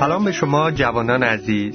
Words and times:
سلام 0.00 0.24
به 0.24 0.32
شما 0.32 0.70
جوانان 0.70 1.22
عزیز. 1.22 1.74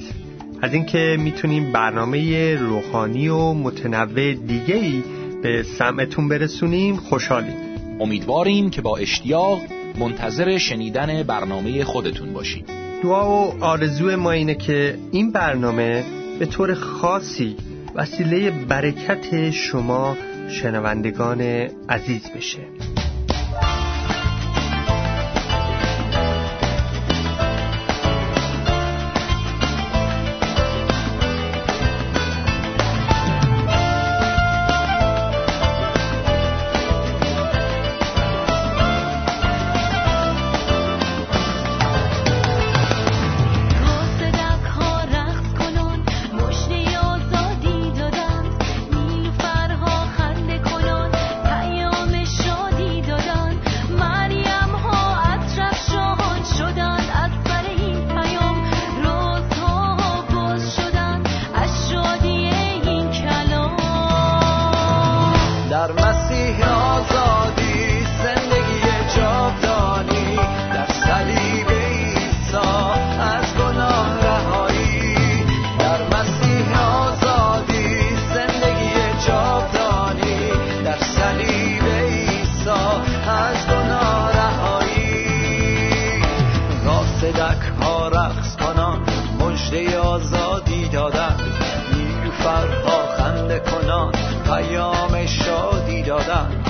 از 0.62 0.74
اینکه 0.74 1.16
می‌تونیم 1.20 1.72
برنامه 1.72 2.54
روحانی 2.54 3.28
و 3.28 3.52
متنوع 3.52 4.34
دیگه 4.34 4.74
ای 4.74 5.02
به 5.42 5.62
سمعتون 5.62 6.28
برسونیم 6.28 6.96
خوشحالیم. 6.96 7.54
امیدواریم 8.00 8.70
که 8.70 8.82
با 8.82 8.96
اشتیاق 8.96 9.60
منتظر 9.98 10.58
شنیدن 10.58 11.22
برنامه 11.22 11.84
خودتون 11.84 12.32
باشیم. 12.32 12.64
دعا 13.02 13.46
و 13.46 13.64
آرزو 13.64 14.16
ما 14.16 14.30
اینه 14.30 14.54
که 14.54 14.98
این 15.12 15.32
برنامه 15.32 16.04
به 16.38 16.46
طور 16.46 16.74
خاصی 16.74 17.56
وسیله 17.94 18.50
برکت 18.50 19.50
شما 19.50 20.16
شنوندگان 20.48 21.40
عزیز 21.88 22.30
بشه. 22.36 22.58
میزگرد 94.54 96.65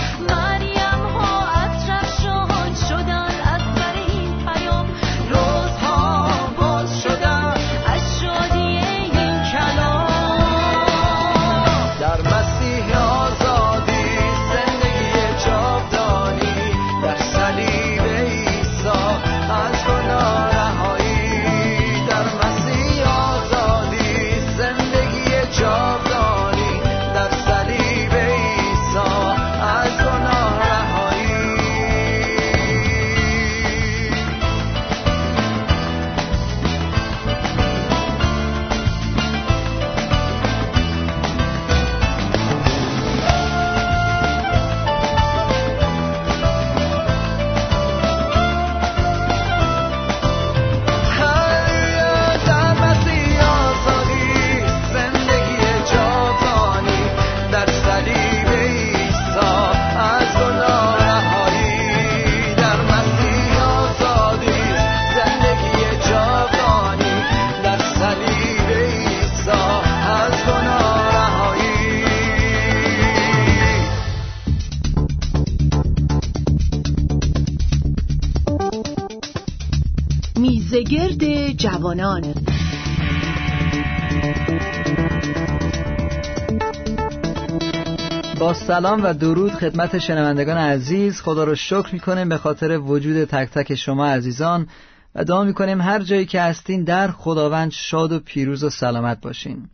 سلام 88.56 89.04
و 89.04 89.14
درود 89.14 89.52
خدمت 89.52 89.98
شنوندگان 89.98 90.56
عزیز. 90.56 91.20
خدا 91.20 91.44
رو 91.44 91.54
شکر 91.54 91.88
می‌کنیم 91.92 92.28
به 92.28 92.36
خاطر 92.36 92.78
وجود 92.78 93.24
تک 93.24 93.50
تک 93.50 93.74
شما 93.74 94.06
عزیزان 94.06 94.68
و 95.14 95.24
دعا 95.24 95.44
می‌کنیم 95.44 95.80
هر 95.80 96.02
جایی 96.02 96.26
که 96.26 96.40
هستین 96.40 96.84
در 96.84 97.10
خداوند 97.10 97.70
شاد 97.70 98.12
و 98.12 98.18
پیروز 98.20 98.64
و 98.64 98.70
سلامت 98.70 99.20
باشین. 99.20 99.68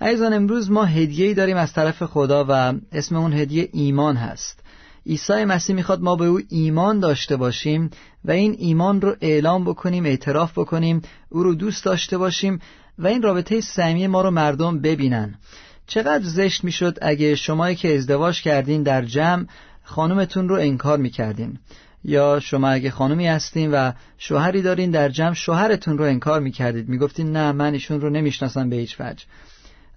عزیزان 0.00 0.32
امروز 0.32 0.70
ما 0.70 0.84
هدیه‌ای 0.84 1.34
داریم 1.34 1.56
از 1.56 1.72
طرف 1.72 2.02
خدا 2.02 2.46
و 2.48 2.74
اسم 2.92 3.16
اون 3.16 3.32
هدیه 3.32 3.68
ایمان 3.72 4.16
هست. 4.16 4.60
عیسی 5.06 5.44
مسیح 5.44 5.76
می‌خواد 5.76 6.00
ما 6.00 6.16
به 6.16 6.24
او 6.24 6.40
ایمان 6.48 7.00
داشته 7.00 7.36
باشیم 7.36 7.90
و 8.24 8.30
این 8.30 8.56
ایمان 8.58 9.00
رو 9.00 9.16
اعلام 9.20 9.64
بکنیم 9.64 10.04
اعتراف 10.04 10.58
بکنیم 10.58 11.02
او 11.28 11.42
رو 11.42 11.54
دوست 11.54 11.84
داشته 11.84 12.18
باشیم 12.18 12.60
و 12.98 13.06
این 13.06 13.22
رابطه 13.22 13.60
صمیمی 13.60 14.06
ما 14.06 14.22
رو 14.22 14.30
مردم 14.30 14.80
ببینن. 14.80 15.34
چقدر 15.86 16.24
زشت 16.24 16.64
می‌شد 16.64 16.98
اگه 17.02 17.34
شمایی 17.34 17.76
که 17.76 17.94
ازدواج 17.94 18.42
کردین 18.42 18.82
در 18.82 19.04
جمع 19.04 19.44
خانومتون 19.82 20.48
رو 20.48 20.54
انکار 20.54 20.98
می‌کردین. 20.98 21.58
یا 22.04 22.40
شما 22.40 22.68
اگه 22.68 22.90
خانومی 22.90 23.26
هستین 23.26 23.70
و 23.70 23.92
شوهری 24.18 24.62
دارین 24.62 24.90
در 24.90 25.08
جمع 25.08 25.34
شوهرتون 25.34 25.98
رو 25.98 26.04
انکار 26.04 26.40
می‌کردید. 26.40 26.88
می‌گفتین 26.88 27.32
نه 27.32 27.52
من 27.52 27.72
ایشون 27.72 28.00
رو 28.00 28.10
نمی‌شناسم 28.10 28.70
به 28.70 28.76
هیچ 28.76 28.96
وجه. 29.00 29.24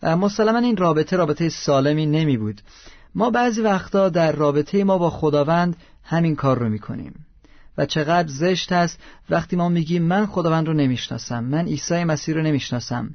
مسلما 0.04 0.60
این 0.60 0.78
رابطه 0.78 1.16
رابطه 1.16 1.50
سالمی 1.50 2.06
نمی 2.06 2.38
بود 2.38 2.62
ما 3.16 3.30
بعضی 3.30 3.62
وقتا 3.62 4.10
در 4.10 4.32
رابطه 4.32 4.84
ما 4.84 4.98
با 4.98 5.10
خداوند 5.10 5.76
همین 6.04 6.36
کار 6.36 6.60
رو 6.60 6.70
می‌کنیم. 6.70 7.26
و 7.78 7.86
چقدر 7.86 8.28
زشت 8.28 8.72
است 8.72 9.00
وقتی 9.30 9.56
ما 9.56 9.70
میگیم 9.70 10.04
من 10.04 10.26
خداوند 10.26 10.68
رو 10.68 10.74
نمی‌شناسم 10.74 11.44
من 11.44 11.66
عیسی 11.66 12.04
مسیح 12.04 12.36
رو 12.36 12.42
نمی‌شناسم. 12.42 13.10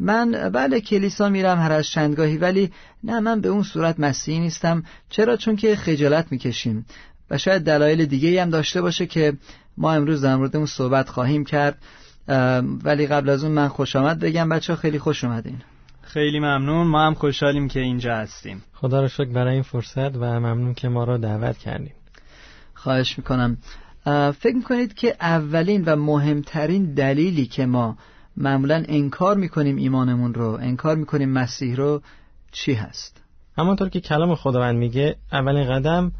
من 0.00 0.50
بله 0.54 0.80
کلیسا 0.80 1.28
میرم 1.28 1.58
هر 1.58 1.72
از 1.72 1.86
چندگاهی 1.86 2.38
ولی 2.38 2.70
نه 3.04 3.20
من 3.20 3.40
به 3.40 3.48
اون 3.48 3.62
صورت 3.62 4.00
مسیحی 4.00 4.40
نیستم. 4.40 4.84
چرا؟ 5.10 5.36
چون 5.36 5.56
که 5.56 5.76
خجالت 5.76 6.26
می‌کشیم. 6.32 6.86
و 7.30 7.38
شاید 7.38 7.62
دلایل 7.62 8.04
دیگه 8.04 8.42
هم 8.42 8.50
داشته 8.50 8.82
باشه 8.82 9.06
که 9.06 9.32
ما 9.76 9.92
امروز 9.92 10.24
در 10.24 10.36
موردمون 10.36 10.66
صحبت 10.66 11.08
خواهیم 11.08 11.44
کرد. 11.44 11.78
ولی 12.84 13.06
قبل 13.06 13.28
از 13.28 13.44
اون 13.44 13.52
من 13.52 13.68
خوش 13.68 13.96
آمد 13.96 14.18
بگم 14.18 14.48
بچه 14.48 14.76
خیلی 14.76 14.98
خوش 14.98 15.24
اومدین. 15.24 15.62
خیلی 16.02 16.38
ممنون. 16.38 16.86
ما 16.86 17.06
هم 17.06 17.14
خوشحالیم 17.14 17.68
که 17.68 17.80
اینجا 17.80 18.16
هستیم. 18.16 18.62
خدا 18.74 19.00
رو 19.00 19.08
شکر 19.08 19.24
برای 19.24 19.54
این 19.54 19.62
فرصت 19.62 20.16
و 20.16 20.40
ممنون 20.40 20.74
که 20.74 20.88
ما 20.88 21.04
رو 21.04 21.18
دعوت 21.18 21.58
کردیم 21.58 21.92
خواهش 22.74 23.18
می‌کنم. 23.18 23.56
فکر 24.38 24.56
می‌کنید 24.56 24.94
که 24.94 25.16
اولین 25.20 25.84
و 25.84 25.96
مهمترین 25.96 26.94
دلیلی 26.94 27.46
که 27.46 27.66
ما 27.66 27.98
معمولا 28.40 28.84
انکار 28.88 29.36
می‌کنیم 29.36 29.76
ایمانمون 29.76 30.34
رو 30.34 30.58
انکار 30.60 30.96
می‌کنیم 30.96 31.28
مسیح 31.28 31.76
رو 31.76 32.02
چی 32.52 32.74
هست؟ 32.74 33.22
همانطور 33.58 33.88
که 33.88 34.00
کلام 34.00 34.34
خداوند 34.34 34.76
میگه 34.76 35.16
اولین 35.32 35.64
قدم 35.64 36.12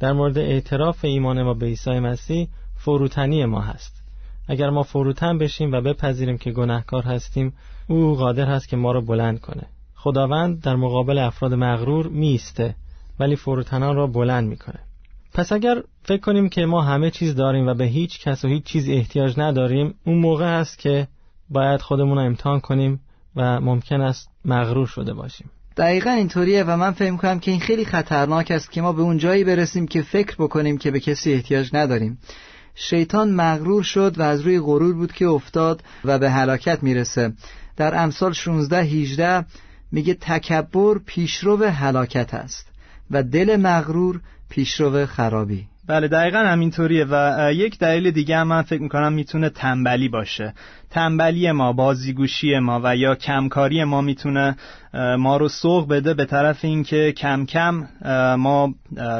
در 0.00 0.12
مورد 0.12 0.38
اعتراف 0.38 1.04
ایمان 1.04 1.42
ما 1.42 1.54
به 1.54 1.66
عیسی 1.66 1.98
مسیح 1.98 2.48
فروتنی 2.76 3.44
ما 3.44 3.60
هست. 3.60 4.02
اگر 4.48 4.70
ما 4.70 4.82
فروتن 4.82 5.38
بشیم 5.38 5.72
و 5.72 5.80
بپذیریم 5.80 6.38
که 6.38 6.52
گناهکار 6.52 7.02
هستیم 7.02 7.52
او 7.86 8.14
قادر 8.14 8.46
هست 8.46 8.68
که 8.68 8.76
ما 8.76 8.92
رو 8.92 9.02
بلند 9.02 9.40
کنه. 9.40 9.66
خداوند 9.94 10.60
در 10.60 10.76
مقابل 10.76 11.18
افراد 11.18 11.54
مغرور 11.54 12.08
میسته 12.08 12.74
ولی 13.20 13.36
فروتنان 13.36 13.96
را 13.96 14.06
بلند 14.06 14.48
می‌کنه. 14.48 14.78
پس 15.34 15.52
اگر 15.52 15.82
فکر 16.02 16.20
کنیم 16.20 16.48
که 16.48 16.66
ما 16.66 16.82
همه 16.82 17.10
چیز 17.10 17.34
داریم 17.34 17.66
و 17.68 17.74
به 17.74 17.84
هیچ 17.84 18.20
کس 18.20 18.44
و 18.44 18.48
هیچ 18.48 18.64
چیز 18.64 18.88
احتیاج 18.88 19.38
نداریم 19.38 19.94
اون 20.04 20.18
موقع 20.18 20.60
هست 20.60 20.78
که 20.78 21.08
باید 21.50 21.80
خودمون 21.80 22.18
رو 22.18 22.24
امتحان 22.24 22.60
کنیم 22.60 23.00
و 23.36 23.60
ممکن 23.60 24.00
است 24.00 24.28
مغرور 24.44 24.86
شده 24.86 25.14
باشیم. 25.14 25.50
دقیقا 25.76 26.10
اینطوریه 26.10 26.64
و 26.64 26.76
من 26.76 26.90
فکر 26.90 27.16
کنم 27.16 27.40
که 27.40 27.50
این 27.50 27.60
خیلی 27.60 27.84
خطرناک 27.84 28.50
است 28.50 28.72
که 28.72 28.82
ما 28.82 28.92
به 28.92 29.02
اون 29.02 29.18
جایی 29.18 29.44
برسیم 29.44 29.86
که 29.86 30.02
فکر 30.02 30.36
بکنیم 30.38 30.78
که 30.78 30.90
به 30.90 31.00
کسی 31.00 31.32
احتیاج 31.32 31.70
نداریم. 31.72 32.18
شیطان 32.74 33.30
مغرور 33.30 33.82
شد 33.82 34.18
و 34.18 34.22
از 34.22 34.40
روی 34.40 34.60
غرور 34.60 34.94
بود 34.94 35.12
که 35.12 35.26
افتاد 35.26 35.82
و 36.04 36.18
به 36.18 36.30
هلاکت 36.30 36.82
می‌رسه. 36.82 37.32
در 37.76 38.02
امثال 38.02 38.32
16 38.32 38.82
18 38.82 39.44
میگه 39.92 40.14
تکبر 40.14 40.98
پیشرو 41.06 41.64
هلاکت 41.64 42.34
است 42.34 42.68
و 43.10 43.22
دل 43.22 43.56
مغرور 43.56 44.20
پیشرو 44.48 45.06
خرابی. 45.06 45.66
بله 45.86 46.08
دقیقا 46.08 46.38
همینطوریه 46.38 47.06
و 47.10 47.50
یک 47.54 47.78
دلیل 47.78 48.10
دیگه 48.10 48.36
هم 48.36 48.48
من 48.48 48.62
فکر 48.62 48.82
می‌کنم 48.82 49.12
می‌تونه 49.12 49.48
تنبلی 49.48 50.08
باشه. 50.08 50.54
تنبلی 50.90 51.52
ما 51.52 51.72
بازیگوشی 51.72 52.58
ما 52.58 52.80
و 52.84 52.96
یا 52.96 53.14
کمکاری 53.14 53.84
ما 53.84 54.00
می‌تونه 54.00 54.56
ما 55.18 55.36
رو 55.36 55.48
سوق 55.48 55.88
بده 55.88 56.14
به 56.14 56.24
طرف 56.24 56.64
اینکه 56.64 57.12
کم 57.12 57.46
کم 57.46 57.88
ما 58.36 58.74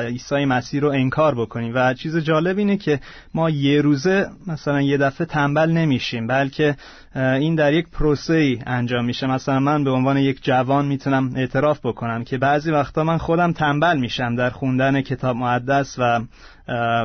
عیسی 0.06 0.44
مسیح 0.44 0.81
رو 0.81 0.88
انکار 0.88 1.35
بکنیم. 1.35 1.73
و 1.75 1.94
چیز 1.94 2.17
جالب 2.17 2.59
اینه 2.59 2.76
که 2.76 3.00
ما 3.35 3.50
یه 3.50 3.81
روزه 3.81 4.26
مثلا 4.47 4.82
یه 4.82 4.97
دفعه 4.97 5.26
تنبل 5.26 5.70
نمیشیم 5.70 6.26
بلکه 6.26 6.76
این 7.15 7.55
در 7.55 7.73
یک 7.73 7.88
پروسه 7.91 8.35
ای 8.35 8.59
انجام 8.67 9.05
میشه. 9.05 9.26
مثلا 9.26 9.61
من 9.61 9.85
به 9.85 9.91
عنوان 9.91 10.17
یک 10.17 10.44
جوان 10.44 10.87
می‌تونم 10.87 11.32
اعتراف 11.37 11.81
بکنم 11.87 12.25
که 12.25 12.38
بعضی 12.38 12.71
وقتا 12.71 13.05
من 13.05 13.19
خودم 13.19 13.53
تنبل 13.53 13.99
میشم 13.99 14.37
در 14.37 14.50
خوندن 14.50 15.00
کتاب 15.00 15.37
مقدس 15.37 15.97
و 15.99 16.21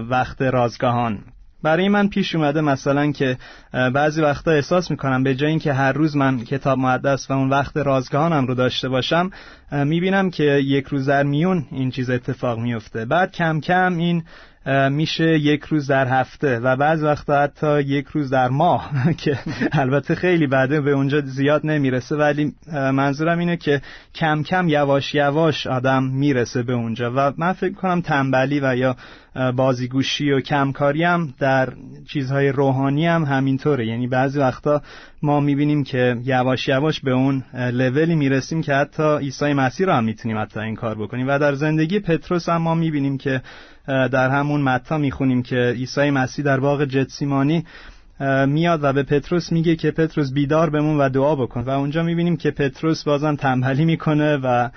وقت 0.10 0.42
رازگاهان. 0.42 1.20
برای 1.64 1.90
من 1.90 2.08
پیش 2.08 2.36
اومده 2.36 2.62
مثلا 2.62 3.12
که 3.12 3.38
بعضی 3.74 4.22
وقتا 4.22 4.52
احساس 4.52 4.92
می‌کنم 4.92 5.24
به 5.24 5.36
جای 5.36 5.50
اینکه 5.50 5.74
هر 5.74 5.92
روز 5.92 6.16
من 6.16 6.40
کتاب 6.40 6.80
مقدس 6.80 7.32
و 7.32 7.34
اون 7.34 7.50
وقت 7.50 7.78
رازگاهانم 7.78 8.48
رو 8.48 8.56
داشته 8.56 8.90
باشم 8.90 9.32
می‌بینم 9.74 10.30
که 10.30 10.44
یک 10.44 10.86
روز 10.86 11.10
در 11.10 11.24
میون 11.24 11.66
این 11.72 11.92
چیز 11.92 12.10
اتفاق 12.10 12.60
میفته 12.60 13.06
بعد 13.06 13.32
کم 13.32 13.60
کم 13.60 13.98
این 13.98 14.24
میشه 14.90 15.40
یک 15.40 15.64
روز 15.64 15.88
در 15.88 16.08
هفته 16.08 16.60
و 16.60 16.76
بعض 16.76 17.04
وقتا 17.04 17.42
حتی 17.42 17.82
یک 17.82 18.08
روز 18.08 18.30
در 18.30 18.50
ماه 18.50 18.92
که 19.24 19.40
البته 19.72 20.16
خیلی 20.16 20.48
بعده 20.48 20.82
به 20.82 20.92
اونجا 20.92 21.22
زیاد 21.22 21.66
نمی‌رسه 21.66 22.16
ولی 22.16 22.54
منظورم 22.72 23.40
اینه 23.40 23.58
که 23.58 23.82
کم 24.16 24.44
کم 24.44 24.70
یواش 24.70 25.16
یواش 25.16 25.68
آدم 25.68 26.04
می‌رسه 26.04 26.64
به 26.64 26.74
اونجا. 26.74 27.14
و 27.16 27.34
من 27.38 27.54
فکر 27.54 27.74
کنم 27.74 28.02
تنبلی 28.02 28.60
و 28.60 28.76
یا 28.76 28.96
بازیگوشی 29.56 30.32
و 30.32 30.40
کمکاری 30.40 31.04
هم 31.04 31.34
در 31.40 31.74
چیزهای 32.08 32.50
روحانی 32.50 33.08
هم 33.08 33.24
همینطوره. 33.24 33.88
یعنی 33.88 34.08
بعضی 34.08 34.40
وقتا 34.40 34.82
ما 35.22 35.40
می‌بینیم 35.40 35.84
که 35.84 36.18
یواش 36.24 36.68
یواش 36.68 37.00
به 37.00 37.12
اون 37.12 37.44
لولی 37.54 38.16
می‌رسیم 38.16 38.62
که 38.62 38.74
حتی 38.74 39.18
عیسی 39.18 39.54
مسیح 39.64 39.86
رو 39.86 39.94
هم 39.94 40.04
می‌تونیم 40.04 40.38
حتی 40.38 40.60
این 40.60 40.76
کار 40.76 40.96
بکنیم. 40.96 41.28
و 41.28 41.40
در 41.40 41.54
زندگی 41.54 42.00
پتروس 42.00 42.50
هم 42.50 42.62
ما 42.62 42.76
می‌بینیم 42.76 43.18
که 43.18 43.42
در 43.88 44.30
همون 44.30 44.62
متا 44.62 44.98
می‌خونیم 44.98 45.44
که 45.44 45.56
عیسی 45.56 46.10
مسیح 46.10 46.46
در 46.46 46.60
باغ 46.60 46.86
جتسیمانی 46.86 47.66
میاد 48.48 48.84
و 48.84 48.94
به 48.94 49.04
پتروس 49.04 49.52
میگه 49.52 49.76
که 49.76 49.92
پتروس 49.92 50.34
بیدار 50.34 50.70
بمون 50.70 50.98
و 50.98 51.10
دعا 51.10 51.36
بکن. 51.36 51.62
و 51.62 51.70
اونجا 51.70 52.04
می‌بینیم 52.04 52.38
که 52.38 52.52
پتروس 52.52 53.04
بازم 53.04 53.36
تنبلی 53.36 53.86
می‌کنه 53.86 54.38
و 54.38 54.70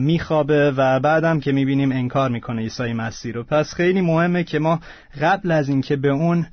میخوابه 0.00 0.70
و 0.76 1.00
بعدم 1.00 1.40
که 1.40 1.52
می‌بینیم 1.52 1.92
انکار 1.92 2.30
می‌کنه 2.30 2.62
عیسی 2.62 2.92
مسیح 2.92 3.32
رو. 3.34 3.42
پس 3.42 3.74
خیلی 3.74 4.00
مهمه 4.00 4.44
که 4.44 4.58
ما 4.58 4.80
قبل 5.20 5.50
از 5.50 5.68
اینکه 5.68 5.96
به 5.96 6.08
اون 6.08 6.46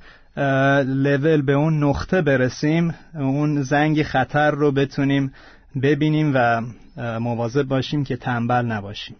لول 0.86 1.42
به 1.42 1.52
اون 1.52 1.84
نقطه 1.84 2.22
برسیم 2.22 2.94
اون 3.14 3.62
زنگ 3.62 4.02
خطر 4.02 4.50
رو 4.50 4.72
بتونیم 4.72 5.32
ببینیم 5.82 6.32
و 6.34 6.62
مواظب 7.20 7.62
باشیم 7.62 8.04
که 8.04 8.16
تنبل 8.16 8.64
نباشیم. 8.66 9.16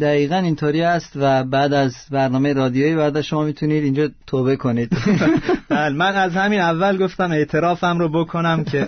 دقیقا 0.00 0.36
اینطوری 0.36 0.82
است 0.82 1.12
و 1.16 1.44
بعد 1.44 1.72
از 1.72 1.94
برنامه 2.10 2.52
رادیویی 2.52 2.94
بعد 2.96 3.20
شما 3.20 3.44
می‌تونید 3.44 3.84
اینجا 3.84 4.08
توبه 4.26 4.56
کنید. 4.56 4.90
بله 5.68 5.96
من 5.96 6.14
از 6.14 6.36
همین 6.36 6.60
اول 6.60 6.98
گفتم 6.98 7.30
اعترافم 7.30 7.98
رو 7.98 8.08
بکنم 8.08 8.64
که 8.64 8.86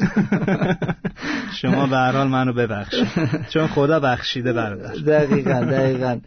شما 1.61 1.87
به 1.87 1.97
هر 1.97 2.13
حال 2.13 2.29
منو 2.29 2.53
ببخشید. 2.53 3.09
چون 3.49 3.67
خدا 3.67 4.01
بخشیده 4.01 4.53
برادر. 4.53 4.95
دقیقا 4.95 5.61
دقیقا. 5.61 6.19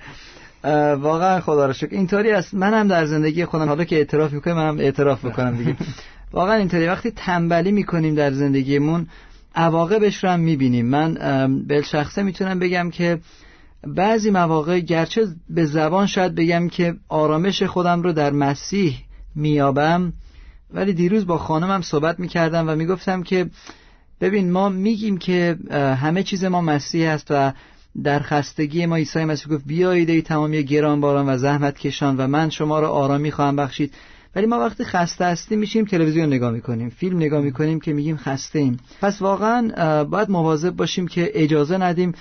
واقعا 0.96 1.40
خدا 1.40 1.66
رو 1.66 1.74
شکر. 1.74 1.96
اینطوری 1.96 2.31
است. 2.31 2.54
منم 2.54 2.88
در 2.88 3.06
زندگی 3.06 3.46
خودم 3.46 3.68
حالا 3.68 3.84
که 3.84 3.96
اعتراف 3.96 4.34
می‌کنم 4.34 4.54
منم 4.54 4.80
اعتراف 4.80 5.26
بکنم 5.26 5.58
دیگه. 5.58 5.76
واقعا 6.34 6.56
اینطوری. 6.56 6.88
وقتی 6.88 7.12
تنبلی 7.12 7.72
می‌کنیم 7.72 8.16
در 8.16 8.31
زندگیمون 8.31 9.08
عواقبش 9.59 10.23
رو 10.23 10.29
هم 10.29 10.39
می‌بینیم. 10.39 10.85
من 10.85 11.13
به 11.67 11.81
شخصه 11.81 12.23
می‌تونم 12.23 12.59
بگم 12.59 12.89
که 12.89 13.19
بعضی 13.88 14.31
مواقع 14.31 14.79
گرچه 14.79 15.27
به 15.50 15.65
زبان 15.65 16.06
شاید 16.06 16.35
بگم 16.35 16.69
که 16.69 16.95
آرامش 17.09 17.63
خودم 17.63 18.01
رو 18.01 18.13
در 18.13 18.31
مسیح 18.31 18.97
میابم 19.35 20.13
ولی 20.73 20.94
دیروز 20.94 21.27
با 21.27 21.38
خانمم 21.38 21.81
صحبت 21.81 22.19
می‌کردم 22.19 22.69
و 22.69 22.75
می‌گفتم 22.75 23.23
که 23.23 23.50
ببین 24.21 24.51
ما 24.51 24.69
میگیم 24.69 25.17
که 25.17 25.57
همه 26.01 26.23
چیز 26.23 26.45
ما 26.45 26.61
مسیح 26.61 27.09
است 27.09 27.27
و 27.29 27.53
در 28.03 28.19
خستگی 28.19 28.85
ما 28.85 28.95
عیسی 28.95 29.25
مسیح 29.25 29.53
گفت 29.53 29.63
بیایید 29.65 30.09
ای 30.09 30.21
تمامی 30.21 30.63
گرانباران 30.63 31.29
و 31.29 31.38
زحمت 31.38 31.79
کشان 31.79 32.17
و 32.17 32.27
من 32.27 32.50
شما 32.50 32.79
را 32.79 32.89
آرامی 32.89 33.31
خواهم 33.31 33.56
بخشید. 33.56 33.94
ولی 34.39 34.47
ما 34.47 34.59
وقتی 34.59 34.83
خسته 34.83 35.25
هستیم 35.25 35.59
میشیم 35.59 35.86
تلویزیون 35.86 36.25
نگاه 36.25 36.51
می‌کنیم 36.51 36.89
فیلم 36.89 37.18
نگاه 37.18 37.41
می‌کنیم 37.41 37.80
که 37.80 37.94
میگیم 37.94 38.18
خسته 38.18 38.59
ایم. 38.59 38.80
پس 39.01 39.21
واقعا 39.21 40.03
باید 40.03 40.30
مواظب 40.30 40.69
باشیم 40.69 41.07
که 41.07 41.31
اجازه 41.33 41.77
ندیم 41.77 42.13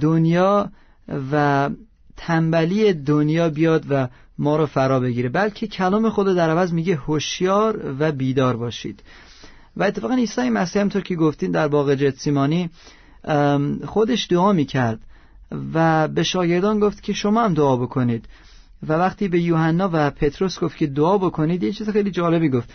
دنیا 0.00 0.70
و 1.32 1.70
تنبلی 2.16 2.92
دنیا 2.92 3.48
بیاد 3.48 3.84
و 3.90 4.08
ما 4.38 4.56
رو 4.56 4.66
فرا 4.66 5.00
بگیره. 5.00 5.28
بلکه 5.28 5.66
کلام 5.66 6.10
خدا 6.10 6.34
در 6.34 6.50
عوض 6.50 6.72
میگه 6.72 6.96
هوشیار 6.96 7.94
و 7.98 8.12
بیدار 8.12 8.56
باشید. 8.56 9.02
و 9.76 9.82
اتفاقا 9.82 10.14
عیسی 10.14 10.50
مسیح 10.50 10.82
همطور 10.82 11.02
که 11.02 11.16
گفتین 11.16 11.50
در 11.50 11.68
باغ 11.68 11.94
جتسیمانی 11.94 12.70
خودش 13.84 14.26
دعا 14.30 14.52
می‌کرد 14.52 15.00
و 15.74 16.08
به 16.08 16.22
شاگردان 16.22 16.80
گفت 16.80 17.02
که 17.02 17.12
شما 17.12 17.44
هم 17.44 17.54
دعا 17.54 17.76
بکنید. 17.76 18.24
و 18.88 18.92
وقتی 18.92 19.28
به 19.28 19.40
یوحنا 19.40 19.90
و 19.92 20.10
پتروس 20.10 20.58
گفت 20.58 20.76
که 20.76 20.86
دعا 20.86 21.18
بکنید 21.18 21.62
یه 21.62 21.72
چیز 21.72 21.90
خیلی 21.90 22.10
جالبی 22.10 22.48
گفت. 22.48 22.72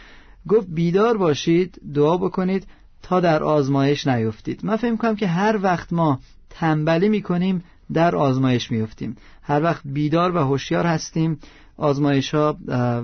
گفت 0.47 0.67
بیدار 0.69 1.17
باشید 1.17 1.81
دعا 1.93 2.17
بکنید 2.17 2.67
تا 3.01 3.19
در 3.19 3.43
آزمایش 3.43 4.07
نیفتید. 4.07 4.65
من 4.65 4.75
فکر 4.75 4.95
کنم 4.95 5.15
که 5.15 5.27
هر 5.27 5.59
وقت 5.61 5.93
ما 5.93 6.19
تنبلی 6.49 7.09
می‌کنیم 7.09 7.63
در 7.93 8.15
آزمایش 8.15 8.71
میفتیم 8.71 9.15
هر 9.41 9.63
وقت 9.63 9.81
بیدار 9.85 10.35
و 10.35 10.39
هوشیار 10.39 10.85
هستیم 10.85 11.39
آزمایش 11.77 12.33
ها 12.35 12.57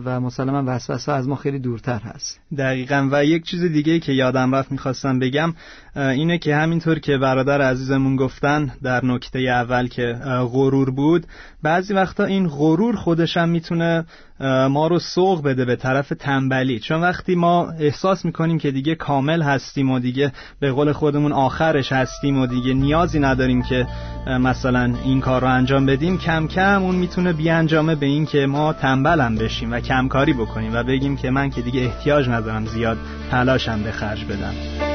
و 0.06 0.20
مسلما 0.20 0.64
وسوسه 0.66 1.12
از 1.12 1.28
ما 1.28 1.36
خیلی 1.36 1.60
دورتر 1.60 2.00
هست. 2.00 2.40
دقیقا. 2.58 3.10
و 3.12 3.26
یک 3.26 3.46
چیز 3.46 3.64
دیگه 3.64 4.00
که 4.00 4.12
یادم 4.12 4.56
رفت 4.56 4.72
می‌خواستم 4.72 5.20
بگم 5.20 5.54
اینه 5.96 6.38
که 6.38 6.56
همینطور 6.56 7.00
که 7.00 7.18
برادر 7.18 7.62
عزیزمون 7.62 8.16
گفتن 8.16 8.72
در 8.84 9.06
نکته 9.06 9.40
اول 9.40 9.88
که 9.88 10.14
غرور 10.52 10.92
بود 10.92 11.26
بعضی 11.64 11.94
وقتا 11.94 12.24
این 12.24 12.48
غرور 12.48 12.96
خودشم 12.96 13.50
می‌تونه 13.50 14.06
ما 14.70 14.88
رو 14.88 15.00
سوق 15.00 15.44
بده 15.44 15.66
به 15.66 15.76
طرف 15.76 16.14
تنبلی. 16.20 16.80
چون 16.80 17.02
وقتی 17.02 17.36
ما 17.36 17.70
احساس 17.80 18.26
می‌کنیم 18.26 18.58
که 18.58 18.72
دیگه 18.72 18.96
کامل 18.96 19.42
هستیم 19.42 19.92
و 19.92 20.00
دیگه 20.00 20.32
به 20.60 20.72
قول 20.72 20.92
خودمون 20.92 21.32
آخرش 21.32 21.92
هستیم 21.92 22.40
و 22.40 22.48
دیگه 22.48 22.74
نیازی 22.74 23.20
نداریم 23.20 23.62
که 23.62 23.88
مثلا 24.28 24.94
این 25.04 25.22
کار 25.22 25.42
رو 25.42 25.48
انجام 25.48 25.86
بدیم 25.86 26.18
کم 26.18 26.48
کم 26.48 26.84
اون 26.84 26.96
می‌تونه 26.96 27.34
بیانجامه 27.34 27.96
به 27.96 28.06
این 28.06 28.26
که 28.26 28.46
ما 28.46 28.74
تنبلم 28.74 29.36
بشیم 29.36 29.72
و 29.72 29.80
کمکاری 29.80 30.34
بکنیم 30.34 30.74
و 30.74 30.84
بگیم 30.84 31.18
که 31.18 31.30
من 31.30 31.50
که 31.50 31.62
دیگه 31.62 31.82
احتیاج 31.82 32.30
ندارم 32.30 32.66
زیاد 32.66 32.98
تلاشم 33.32 33.84
به 33.84 33.92
خرج 33.92 34.26
بدم. 34.26 34.91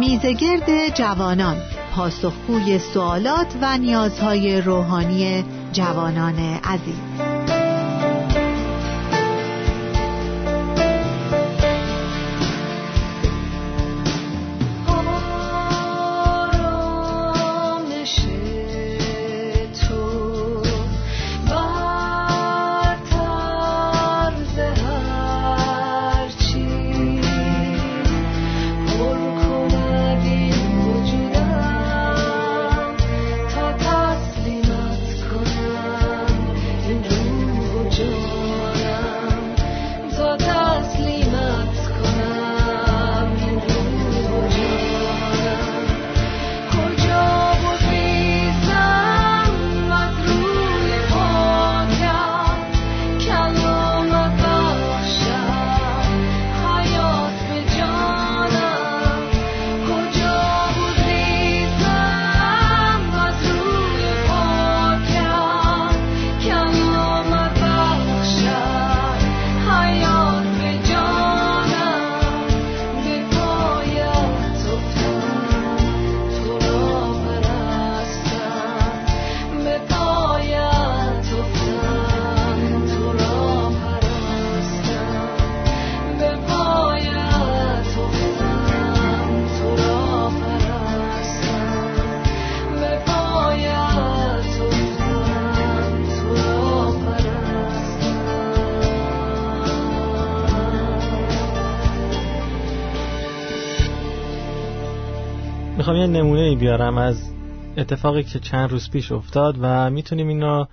میزگرد 0.00 0.94
جوانان 0.94 1.56
پاسخگوی 1.94 2.78
سوالات 2.78 3.54
و 3.62 3.78
نیازهای 3.78 4.60
روحانی 4.60 5.44
جوانان 5.72 6.38
عزیز. 6.64 7.29
می‌خوام 105.80 105.96
یه 105.96 106.06
نمونه 106.06 106.56
بیارم 106.56 106.98
از 106.98 107.32
اتفاقی 107.76 108.22
که 108.22 108.38
چند 108.38 108.70
روز 108.70 108.90
پیش 108.90 109.12
افتاد 109.12 109.56
و 109.60 109.90
می‌تونیم 109.90 110.28
این 110.28 110.40
را 110.40 110.68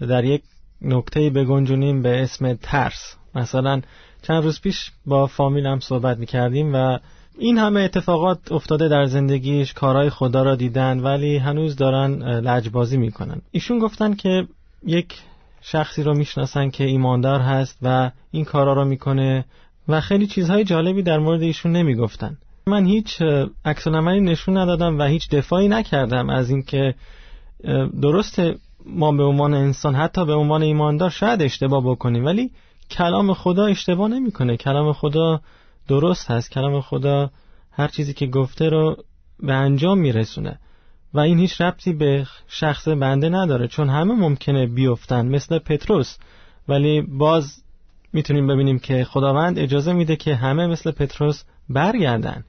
در 0.00 0.24
یک 0.24 0.42
نکته 0.82 1.30
بگنجونیم 1.30 2.02
به 2.02 2.22
اسم 2.22 2.54
ترس. 2.54 3.16
مثلا 3.34 3.80
چند 4.22 4.44
روز 4.44 4.60
پیش 4.60 4.90
با 5.06 5.26
فامیلم 5.26 5.80
صحبت 5.80 6.18
می‌کردیم 6.18 6.74
و 6.74 6.98
این 7.38 7.58
همه 7.58 7.80
اتفاقات 7.80 8.52
افتاده 8.52 8.88
در 8.88 9.06
زندگیش 9.06 9.72
کارهای 9.72 10.10
خدا 10.10 10.42
را 10.42 10.54
دیدن 10.54 11.00
ولی 11.00 11.36
هنوز 11.36 11.76
دارن 11.76 12.22
لجبازی 12.22 12.96
می‌کنن. 12.96 13.42
ایشون 13.50 13.78
گفتن 13.78 14.14
که 14.14 14.46
یک 14.86 15.14
شخصی 15.62 16.02
رو 16.02 16.14
می‌شناسن 16.14 16.70
که 16.70 16.84
ایماندار 16.84 17.40
هست 17.40 17.78
و 17.82 18.10
این 18.30 18.44
کارا 18.44 18.72
رو 18.72 18.84
می‌کنه 18.84 19.44
و 19.88 20.00
خیلی 20.00 20.26
چیزهای 20.26 20.64
جالبی 20.64 21.02
در 21.02 21.18
مورد 21.18 21.42
ایشون 21.42 21.72
نمی‌گفتن. 21.72 22.36
من 22.68 22.86
هیچ 22.86 23.22
عکس 23.64 23.86
نشون 23.86 24.56
ندادم 24.56 24.98
و 24.98 25.02
هیچ 25.02 25.30
دفاعی 25.30 25.68
نکردم 25.68 26.30
از 26.30 26.50
اینکه 26.50 26.94
درست 28.02 28.42
ما 28.86 29.12
به 29.12 29.24
عنوان 29.24 29.54
انسان 29.54 29.94
حتی 29.94 30.24
به 30.24 30.34
عنوان 30.34 30.62
ایماندار 30.62 31.10
شاید 31.10 31.42
اشتباه 31.42 31.84
بکنیم 31.84 32.24
ولی 32.24 32.50
کلام 32.90 33.34
خدا 33.34 33.66
اشتباه 33.66 34.08
نمی‌کنه. 34.08 34.56
کلام 34.56 34.92
خدا 34.92 35.40
درست 35.88 36.30
هست. 36.30 36.50
کلام 36.50 36.80
خدا 36.80 37.30
هر 37.70 37.88
چیزی 37.88 38.14
که 38.14 38.26
گفته 38.26 38.68
رو 38.68 38.96
به 39.40 39.52
انجام 39.52 39.98
میرسونه. 39.98 40.58
و 41.14 41.20
این 41.20 41.38
هیچ 41.38 41.60
ربطی 41.60 41.92
به 41.92 42.26
شخص 42.48 42.88
بنده 42.88 43.28
نداره 43.28 43.68
چون 43.68 43.88
همه 43.88 44.14
ممکنه 44.14 44.66
بیفتن 44.66 45.26
مثل 45.26 45.58
پتروس. 45.58 46.16
ولی 46.68 47.00
باز 47.00 47.62
می‌تونیم 48.12 48.46
ببینیم 48.46 48.78
که 48.78 49.04
خداوند 49.04 49.58
اجازه 49.58 49.92
میده 49.92 50.16
که 50.16 50.34
همه 50.34 50.66
مثل 50.66 50.90
پتروس 50.90 51.42
برگردن. 51.68 52.44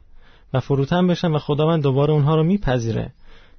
و 0.53 0.59
فروتن 0.59 1.07
بشن 1.07 1.31
و 1.31 1.39
خداوند 1.39 1.83
دوباره 1.83 2.13
اونها 2.13 2.35
رو 2.35 2.43
میپذیره. 2.43 3.11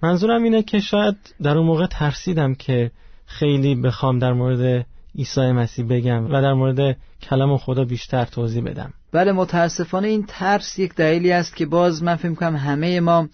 منظورم 0.03 0.43
اینه 0.43 0.63
که 0.63 0.81
شاید 0.81 1.17
در 1.43 1.59
اون 1.59 1.67
موقع 1.67 1.87
ترسیدم 1.87 2.55
که 2.55 2.91
خیلی 3.27 3.75
بخوام 3.75 4.19
در 4.19 4.33
مورد 4.33 4.87
عیسی 5.19 5.53
مسیح 5.53 5.87
بگم 5.87 6.27
و 6.27 6.43
در 6.43 6.53
مورد 6.53 6.97
کلام 7.23 7.57
خدا 7.57 7.85
بیشتر 7.85 8.25
توضیح 8.25 8.63
بدم. 8.63 8.93
بله 9.13 9.33
متاسفانه 9.33 10.09
این 10.09 10.25
ترس 10.29 10.79
یک 10.79 10.95
دلیلی 10.95 11.33
است 11.33 11.57
که 11.57 11.67
باز 11.67 12.03
من 12.03 12.17
فکر 12.17 12.35
کنم 12.35 12.57
همه 12.57 13.01
ما 13.01 13.29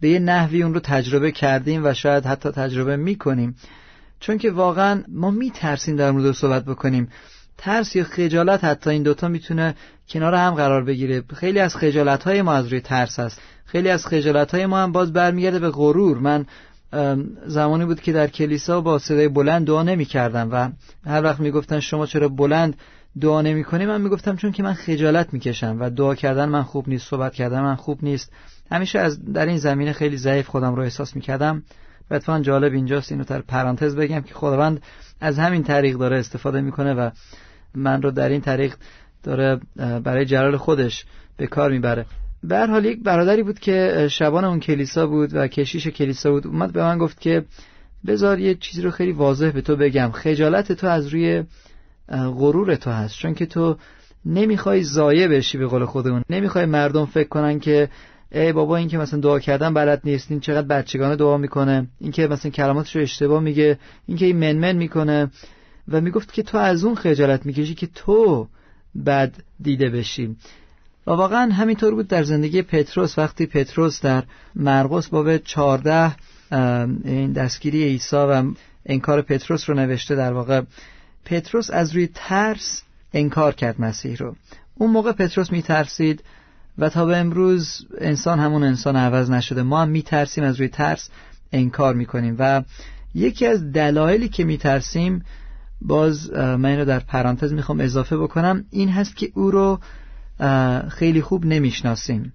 به 0.00 0.08
یه 0.08 0.18
نحوی 0.18 0.62
اون 0.62 0.74
رو 0.74 0.80
تجربه 0.80 1.32
کردیم 1.32 1.86
و 1.86 1.94
شاید 1.94 2.26
حتی 2.26 2.50
تجربه 2.50 2.96
می‌کنیم. 2.96 3.56
چون 4.20 4.38
که 4.38 4.50
واقعا 4.50 5.04
ما 5.08 5.30
میترسیم 5.30 5.96
در 5.96 6.10
مورد 6.10 6.32
صحبت 6.32 6.64
بکنیم. 6.64 7.08
ترس 7.58 7.96
یا 7.96 8.04
خجالت 8.04 8.64
حتی 8.64 8.90
این 8.90 9.02
دوتا 9.02 9.28
می‌تونه 9.28 9.74
کنار 10.08 10.34
هم 10.34 10.54
قرار 10.54 10.84
بگیره. 10.84 11.22
خیلی 11.34 11.58
از 11.58 11.76
خجالت 11.76 12.22
های 12.22 12.42
ما 12.42 12.52
از 12.52 12.68
روی 12.68 12.80
ترس 12.80 13.18
هست. 13.18 13.40
خیلی 13.64 13.88
از 13.88 14.06
خجالت 14.06 14.54
های 14.54 14.66
ما 14.66 14.78
هم 14.78 14.92
باز 14.92 15.12
برمیگرده 15.12 15.58
به 15.58 15.70
غرور. 15.70 16.18
من 16.18 16.46
زمانی 17.46 17.84
بود 17.84 18.00
که 18.00 18.12
در 18.12 18.26
کلیسا 18.26 18.80
با 18.80 18.98
صدای 18.98 19.28
بلند 19.28 19.66
دعا 19.66 19.82
نمی 19.82 20.04
کردم 20.04 20.48
و 20.52 20.68
هر 21.10 21.22
وقت 21.22 21.40
می‌گفتن 21.40 21.80
شما 21.80 22.06
چرا 22.06 22.28
بلند 22.28 22.76
دعا 23.20 23.42
نمی 23.42 23.64
کنی 23.64 23.86
من 23.86 24.00
می‌گفتم 24.00 24.36
چون 24.36 24.52
که 24.52 24.62
من 24.62 24.74
خجالت 24.74 25.32
می‌کشم 25.32 25.76
و 25.80 25.90
دعا 25.90 26.14
کردن 26.14 26.48
من 26.48 26.62
خوب 26.62 26.88
نیست 26.88 27.08
صحبت 27.08 27.34
کردن 27.34 27.60
من 27.60 27.74
خوب 27.74 27.98
نیست. 28.02 28.32
همیشه 28.70 28.98
از 28.98 29.32
در 29.32 29.46
این 29.46 29.58
زمینه 29.58 29.92
خیلی 29.92 30.16
ضعیف 30.16 30.48
خودم 30.48 30.74
رو 30.74 30.82
احساس 30.82 31.16
می‌کردم. 31.16 31.62
و 32.10 32.14
اتفاقا 32.14 32.40
جالب 32.40 32.72
اینجاست 32.72 33.12
اینو 33.12 33.24
در 33.24 33.40
پرانتز 33.40 33.96
بگم 33.96 34.20
که 34.20 34.34
خداوند 34.34 34.82
از 35.20 35.38
همین 35.38 35.62
طریق 35.62 35.96
داره 35.96 36.18
استفاده 36.18 36.60
می‌کنه 36.60 36.94
و 36.94 37.10
من 37.74 38.02
رو 38.02 38.10
در 38.10 38.28
این 38.28 38.40
طریق 38.40 38.74
داره 39.22 39.60
برای 39.76 40.24
جلال 40.24 40.56
خودش 40.56 41.04
به 41.36 41.46
کار 41.46 41.70
می‌بره. 41.70 42.06
به 42.42 42.56
هر 42.56 42.66
حال 42.66 42.84
یک 42.84 43.02
برادری 43.02 43.42
بود 43.42 43.58
که 43.58 44.08
شبان 44.10 44.44
اون 44.44 44.60
کلیسا 44.60 45.06
بود 45.06 45.30
و 45.34 45.48
کشیش 45.48 45.86
کلیسا 45.86 46.30
بود. 46.30 46.46
اومد 46.46 46.72
به 46.72 46.82
من 46.82 46.98
گفت 46.98 47.20
که 47.20 47.44
بذار 48.06 48.38
یه 48.38 48.54
چیزی 48.54 48.82
رو 48.82 48.90
خیلی 48.90 49.12
واضح 49.12 49.50
به 49.50 49.60
تو 49.60 49.76
بگم. 49.76 50.10
خجالت 50.12 50.72
تو 50.72 50.86
از 50.86 51.06
روی 51.06 51.44
غرور 52.08 52.74
تو 52.74 52.90
هست. 52.90 53.18
چون 53.18 53.34
که 53.34 53.46
تو 53.46 53.76
نمی‌خوای 54.26 54.82
زایه 54.82 55.28
بشی 55.28 55.58
به 55.58 55.66
قول 55.66 55.84
خودمون. 55.84 56.22
نمی‌خوای 56.30 56.66
مردم 56.66 57.06
فکر 57.06 57.28
کنن 57.28 57.60
که 57.60 57.88
ای 58.34 58.52
بابا 58.52 58.76
این 58.76 58.88
که 58.88 58.98
مثلا 58.98 59.20
دعا 59.20 59.38
کردن 59.38 59.74
بلد 59.74 60.00
نیست 60.04 60.30
این 60.30 60.40
چقدر 60.40 60.66
بچگانه 60.66 61.16
دعا 61.16 61.36
می‌کنه 61.36 61.86
این 62.00 62.12
که 62.12 62.26
مثلا 62.26 62.50
کلماتش 62.50 62.96
رو 62.96 63.02
اشتباه 63.02 63.42
میگه 63.42 63.78
این 64.06 64.16
که 64.16 64.26
این 64.26 64.36
منمن 64.36 64.76
می‌کنه. 64.76 65.30
و 65.88 66.00
می‌گفت 66.00 66.32
که 66.32 66.42
تو 66.42 66.58
از 66.58 66.84
اون 66.84 66.94
خجالت 66.94 67.46
می‌کشی 67.46 67.74
که 67.74 67.86
تو 67.86 68.48
بد 69.06 69.32
دیده 69.60 69.90
بشی. 69.90 70.36
و 71.06 71.10
واقعا 71.10 71.52
همینطور 71.52 71.94
بود 71.94 72.08
در 72.08 72.22
زندگی 72.22 72.62
پتروس. 72.62 73.18
وقتی 73.18 73.46
پتروس 73.46 74.00
در 74.00 74.22
مرقس 74.54 75.08
باب 75.08 75.36
14 75.36 76.16
این 77.04 77.32
دستگیری 77.32 77.84
عیسی 77.84 78.16
و 78.16 78.44
انکار 78.86 79.22
پتروس 79.22 79.70
رو 79.70 79.76
نوشته 79.76 80.14
در 80.14 80.32
واقع 80.32 80.62
پتروس 81.24 81.70
از 81.70 81.92
روی 81.92 82.08
ترس 82.14 82.82
انکار 83.14 83.54
کرد 83.54 83.80
مسیح 83.80 84.16
رو. 84.16 84.36
اون 84.74 84.90
موقع 84.90 85.12
پتروس 85.12 85.52
میترسید. 85.52 86.22
و 86.78 86.88
تا 86.88 87.06
به 87.06 87.16
امروز 87.16 87.86
انسان 88.00 88.38
همون 88.38 88.62
انسان 88.62 88.96
عوض 88.96 89.30
نشده. 89.30 89.62
ما 89.62 89.82
هم 89.82 89.88
میترسیم 89.88 90.44
از 90.44 90.56
روی 90.56 90.68
ترس 90.68 91.08
انکار 91.52 91.94
می‌کنیم. 91.94 92.36
و 92.38 92.62
یکی 93.14 93.46
از 93.46 93.72
دلایلی 93.72 94.28
که 94.28 94.44
میترسیم 94.44 95.24
باز 95.80 96.32
من 96.32 96.78
رو 96.78 96.84
در 96.84 96.98
پرانتز 96.98 97.52
می‌خوام 97.52 97.80
اضافه 97.80 98.16
بکنم 98.16 98.64
این 98.70 98.88
هست 98.88 99.16
که 99.16 99.30
او 99.34 99.50
رو 99.50 99.80
خیلی 100.88 101.22
خوب 101.22 101.46
نمی‌شناسیم 101.46 102.32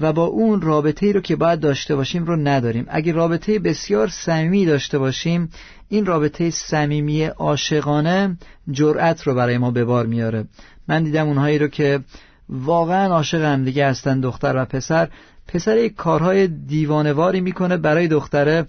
و 0.00 0.12
با 0.12 0.24
اون 0.24 0.60
رابطه 0.60 1.06
ای 1.06 1.12
رو 1.12 1.20
که 1.20 1.36
باید 1.36 1.60
داشته 1.60 1.96
باشیم 1.96 2.24
رو 2.24 2.36
نداریم. 2.36 2.84
اگه 2.88 3.12
رابطه 3.12 3.58
بسیار 3.58 4.08
صمیمی 4.08 4.66
داشته 4.66 4.98
باشیم 4.98 5.48
این 5.88 6.06
رابطه 6.06 6.50
صمیمی 6.50 7.24
عاشقانه 7.24 8.36
جرأت 8.70 9.22
رو 9.22 9.34
برای 9.34 9.58
ما 9.58 9.70
به 9.70 9.84
بار 9.84 10.06
میاره. 10.06 10.44
من 10.88 11.04
دیدم 11.04 11.26
اونهایی 11.28 11.58
رو 11.58 11.68
که 11.68 12.00
واقعا 12.48 13.14
عاشق 13.14 13.42
هم 13.42 13.64
دیگه 13.64 13.86
هستن 13.86 14.20
دختر 14.20 14.56
و 14.56 14.64
پسر. 14.64 15.08
پسر 15.48 15.76
یک 15.76 15.94
کارهای 15.94 16.46
دیوانواری 16.46 17.40
می‌کنه 17.40 17.76
برای 17.76 18.08
دختره 18.08 18.66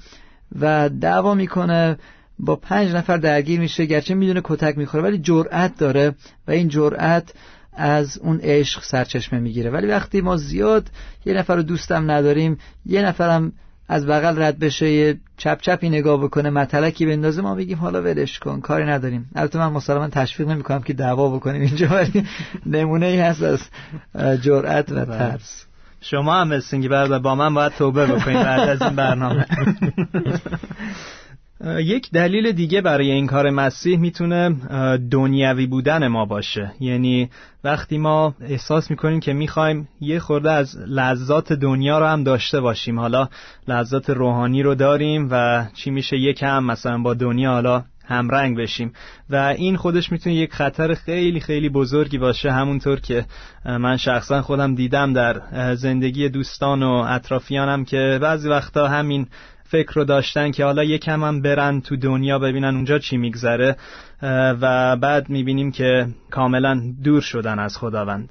و 0.60 0.90
دعوا 0.90 1.34
می‌کنه 1.34 1.98
با 2.40 2.56
پنج 2.56 2.96
نفر 2.96 3.18
درگیر 3.18 3.60
میشه. 3.60 3.86
گرچه 3.86 4.14
می‌دونه 4.14 4.42
کتک 4.44 4.78
می‌خوره 4.78 5.04
ولی 5.04 5.18
جرأت 5.18 5.78
داره 5.78 6.16
و 6.48 6.52
این 6.52 6.68
جرأت 6.68 7.34
از 7.74 8.18
اون 8.18 8.40
عشق 8.44 8.84
سرچشمه 8.84 9.40
می‌گیره. 9.40 9.70
ولی 9.70 9.88
وقتی 9.88 10.22
ما 10.22 10.38
زیاد 10.38 10.88
یه 11.26 11.34
نفر 11.34 11.56
رو 11.56 11.64
دوستم 11.64 12.12
نداریم 12.12 12.58
یه 12.86 13.02
نفرم 13.02 13.52
از 13.90 14.08
بغل 14.08 14.42
رد 14.42 14.60
بشه 14.60 14.92
یه 14.92 15.20
چپ 15.38 15.62
چپی 15.62 15.90
نگاه 15.90 16.24
بکنه 16.24 16.50
متلکی 16.50 17.06
بندازه 17.06 17.42
ما 17.42 17.56
میگیم 17.56 17.78
حالا 17.78 18.02
ولش 18.02 18.40
کن 18.40 18.60
کاری 18.60 18.86
نداریم. 18.86 19.30
البته 19.36 19.60
من 19.60 19.68
مسلما 19.68 20.08
تشویق 20.08 20.50
نمی‌کنم 20.50 20.82
که 20.82 20.94
دعوا 20.94 21.30
بکنیم 21.30 21.62
اینجا 21.62 21.88
ولی 21.88 22.26
نمونه 22.66 23.06
ای 23.06 23.20
هست 23.20 23.44
از 23.44 24.42
جرأت 24.42 24.92
و 24.92 25.06
ترس. 25.06 25.66
شما 26.02 26.36
هم 26.42 26.48
مثل 26.48 26.88
برادر 26.88 27.20
با 27.20 27.36
من 27.36 27.54
باید 27.54 27.72
توبه 27.72 28.06
بکنید 28.06 28.44
بعد 28.44 28.70
از 28.70 28.82
این 28.82 28.96
برنامه. 28.96 29.46
یک 31.66 32.12
دلیل 32.12 32.52
دیگه 32.52 32.82
برای 32.82 33.12
این 33.12 33.28
کار 33.28 33.50
مسیح 33.50 34.00
می‌تونه 34.00 34.50
دنیوی 35.12 35.68
بودن 35.68 36.08
ما 36.08 36.26
باشه. 36.26 36.72
یعنی 36.80 37.30
وقتی 37.64 37.98
ما 37.98 38.36
احساس 38.42 38.92
می‌کنیم 38.92 39.20
که 39.20 39.34
می‌خوایم 39.34 39.88
یه 40.02 40.20
خورده 40.20 40.52
از 40.52 40.78
لذات 40.78 41.54
دنیا 41.54 42.00
رو 42.00 42.06
هم 42.06 42.24
داشته 42.24 42.60
باشیم. 42.60 43.00
حالا 43.00 43.30
لذات 43.68 44.10
روحانی 44.10 44.64
رو 44.64 44.76
داریم 44.76 45.28
و 45.32 45.66
چی 45.74 45.90
میشه 45.90 46.18
یکم 46.18 46.64
مثلا 46.64 46.98
با 46.98 47.14
دنیا 47.14 47.52
حالا 47.52 47.84
همرنگ 48.06 48.58
بشیم. 48.58 48.94
و 49.30 49.36
این 49.36 49.76
خودش 49.76 50.12
می‌تونه 50.12 50.36
یک 50.36 50.54
خطر 50.54 50.94
خیلی 50.94 51.40
خیلی 51.40 51.70
بزرگی 51.70 52.18
باشه. 52.18 52.52
همونطور 52.52 53.00
که 53.00 53.26
من 53.66 53.98
شخصا 53.98 54.42
خودم 54.42 54.76
دیدم 54.76 55.14
در 55.14 55.42
زندگی 55.76 56.30
دوستان 56.30 56.84
و 56.84 57.06
اطرافیانم 57.08 57.86
که 57.86 58.20
بعضی 58.22 58.50
وقتا 58.50 58.88
همین 58.88 59.28
فکر 59.72 59.94
رو 59.94 60.04
داشتن 60.04 60.52
که 60.52 60.66
حالا 60.66 60.84
یکم 60.84 61.24
هم 61.24 61.42
برن 61.42 61.82
تو 61.82 61.96
دنیا 61.96 62.40
ببینن 62.40 62.76
اونجا 62.76 63.00
چی 63.00 63.18
میگذره 63.18 63.76
و 64.62 64.96
بعد 64.96 65.30
می‌بینیم 65.30 65.72
که 65.72 66.08
کاملا 66.32 66.82
دور 67.04 67.22
شدن 67.22 67.60
از 67.60 67.78
خداوند. 67.78 68.30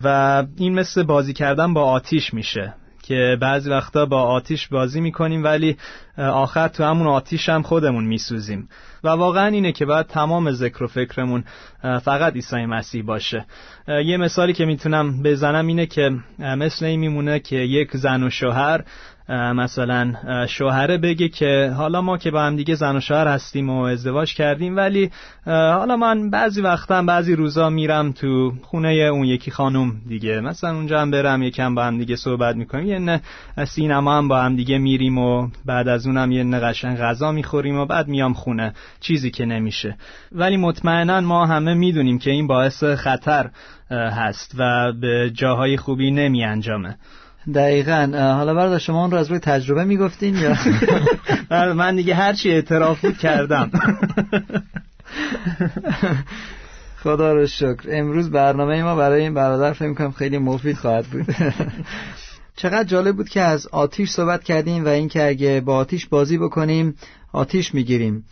و 0.00 0.44
این 0.56 0.74
مثل 0.74 1.02
بازی 1.02 1.32
کردن 1.32 1.74
با 1.74 1.84
آتیش 1.84 2.34
میشه 2.34 2.74
که 3.02 3.38
بعضی 3.40 3.70
وقتا 3.70 4.06
با 4.06 4.22
آتیش 4.22 4.68
بازی 4.68 5.00
می‌کنیم 5.00 5.44
ولی 5.44 5.76
آخر 6.18 6.68
تو 6.68 6.84
همون 6.84 7.06
آتیش 7.06 7.48
هم 7.48 7.62
خودمون 7.62 8.04
میسوزیم. 8.04 8.68
و 9.04 9.08
واقعا 9.08 9.46
اینه 9.46 9.72
که 9.72 9.86
باید 9.86 10.06
تمام 10.06 10.50
ذکر 10.50 10.84
و 10.84 10.86
فکرمون 10.86 11.44
فقط 11.82 12.32
عیسی 12.32 12.66
مسیح 12.66 13.02
باشه. 13.02 13.46
یه 13.88 14.16
مثالی 14.16 14.52
که 14.52 14.64
می‌تونم 14.64 15.22
بزنم 15.22 15.66
اینه 15.66 15.86
که 15.86 16.10
مثل 16.38 16.84
این 16.84 17.00
میمونه 17.00 17.40
که 17.40 17.56
یک 17.56 17.96
زن 17.96 18.22
و 18.22 18.30
شوهر 18.30 18.84
مثلا 19.28 20.14
شوهره 20.46 20.98
بگه 20.98 21.28
که 21.28 21.72
حالا 21.76 22.02
ما 22.02 22.18
که 22.18 22.30
با 22.30 22.42
هم 22.42 22.56
دیگه 22.56 22.74
زن 22.74 22.96
و 22.96 23.00
شوهر 23.00 23.28
هستیم 23.28 23.70
و 23.70 23.82
ازدواج 23.82 24.34
کردیم 24.34 24.76
ولی 24.76 25.10
حالا 25.46 25.96
من 25.96 26.30
بعضی 26.30 26.60
وقتا 26.60 27.02
بعضی 27.02 27.34
روزا 27.34 27.70
میرم 27.70 28.12
تو 28.12 28.52
خونه 28.62 28.88
اون 28.88 29.24
یکی 29.24 29.50
خانم 29.50 29.92
دیگه. 30.08 30.40
مثلا 30.40 30.74
اونجا 30.74 31.00
هم 31.00 31.10
برم 31.10 31.42
یکم 31.42 31.74
با 31.74 31.84
هم 31.84 31.98
دیگه 31.98 32.16
صحبت 32.16 32.56
می‌کنیم. 32.56 32.86
یه 32.86 32.98
نه 32.98 33.20
سینما 33.64 34.18
هم 34.18 34.28
با 34.28 34.40
هم 34.40 34.56
دیگه 34.56 34.78
میریم 34.78 35.18
و 35.18 35.48
بعد 35.66 35.88
از 35.88 36.06
اونم 36.06 36.32
یه 36.32 36.44
نه 36.44 36.60
قشنگ 36.60 36.98
غذا 36.98 37.32
می‌خوریم 37.32 37.78
و 37.78 37.86
بعد 37.86 38.08
میام 38.08 38.34
خونه. 38.34 38.72
چیزی 39.00 39.30
که 39.30 39.44
نمیشه. 39.44 39.96
ولی 40.32 40.56
مطمئنا 40.56 41.20
ما 41.20 41.46
همه 41.46 41.74
می‌دونیم 41.74 42.18
که 42.18 42.30
این 42.30 42.46
باعث 42.46 42.84
خطر 42.84 43.50
هست 43.90 44.54
و 44.58 44.92
به 44.92 45.30
جاهای 45.34 45.76
خوبی 45.76 46.10
نمی 46.10 46.44
انجامه 46.44 46.96
دقیقا. 47.54 48.12
حالا 48.36 48.54
برادر 48.54 48.78
شما 48.78 49.00
اون 49.00 49.10
رو 49.10 49.16
از 49.16 49.30
روی 49.30 49.38
تجربه 49.38 49.84
می‌گفتین 49.84 50.36
یا؟ 50.36 50.56
بله، 51.50 51.72
من 51.72 51.96
دیگه 51.96 52.14
هرچی 52.14 52.50
اعتراف 52.50 53.00
بود 53.00 53.18
کردم. 53.18 53.70
خدا 57.02 57.32
رو 57.32 57.46
شکر. 57.46 57.82
امروز 57.88 58.30
برنامه 58.30 58.82
ما 58.82 58.96
برای 58.96 59.22
این 59.22 59.34
برادر 59.34 59.72
فکر 59.72 59.94
کنم 59.94 60.12
خیلی 60.12 60.38
مفید 60.38 60.76
خواهد 60.76 61.06
بود. 61.06 61.26
چقدر 62.56 62.84
جالب 62.84 63.16
بود 63.16 63.28
که 63.28 63.40
از 63.40 63.66
آتیش 63.66 64.10
صحبت 64.10 64.44
کردیم 64.44 64.84
و 64.84 64.88
اینکه 64.88 65.28
اگه 65.28 65.60
با 65.60 65.76
آتیش 65.76 66.06
بازی 66.06 66.38
بکنیم 66.38 66.94
آتیش 67.32 67.74
می‌گیریم. 67.74 68.24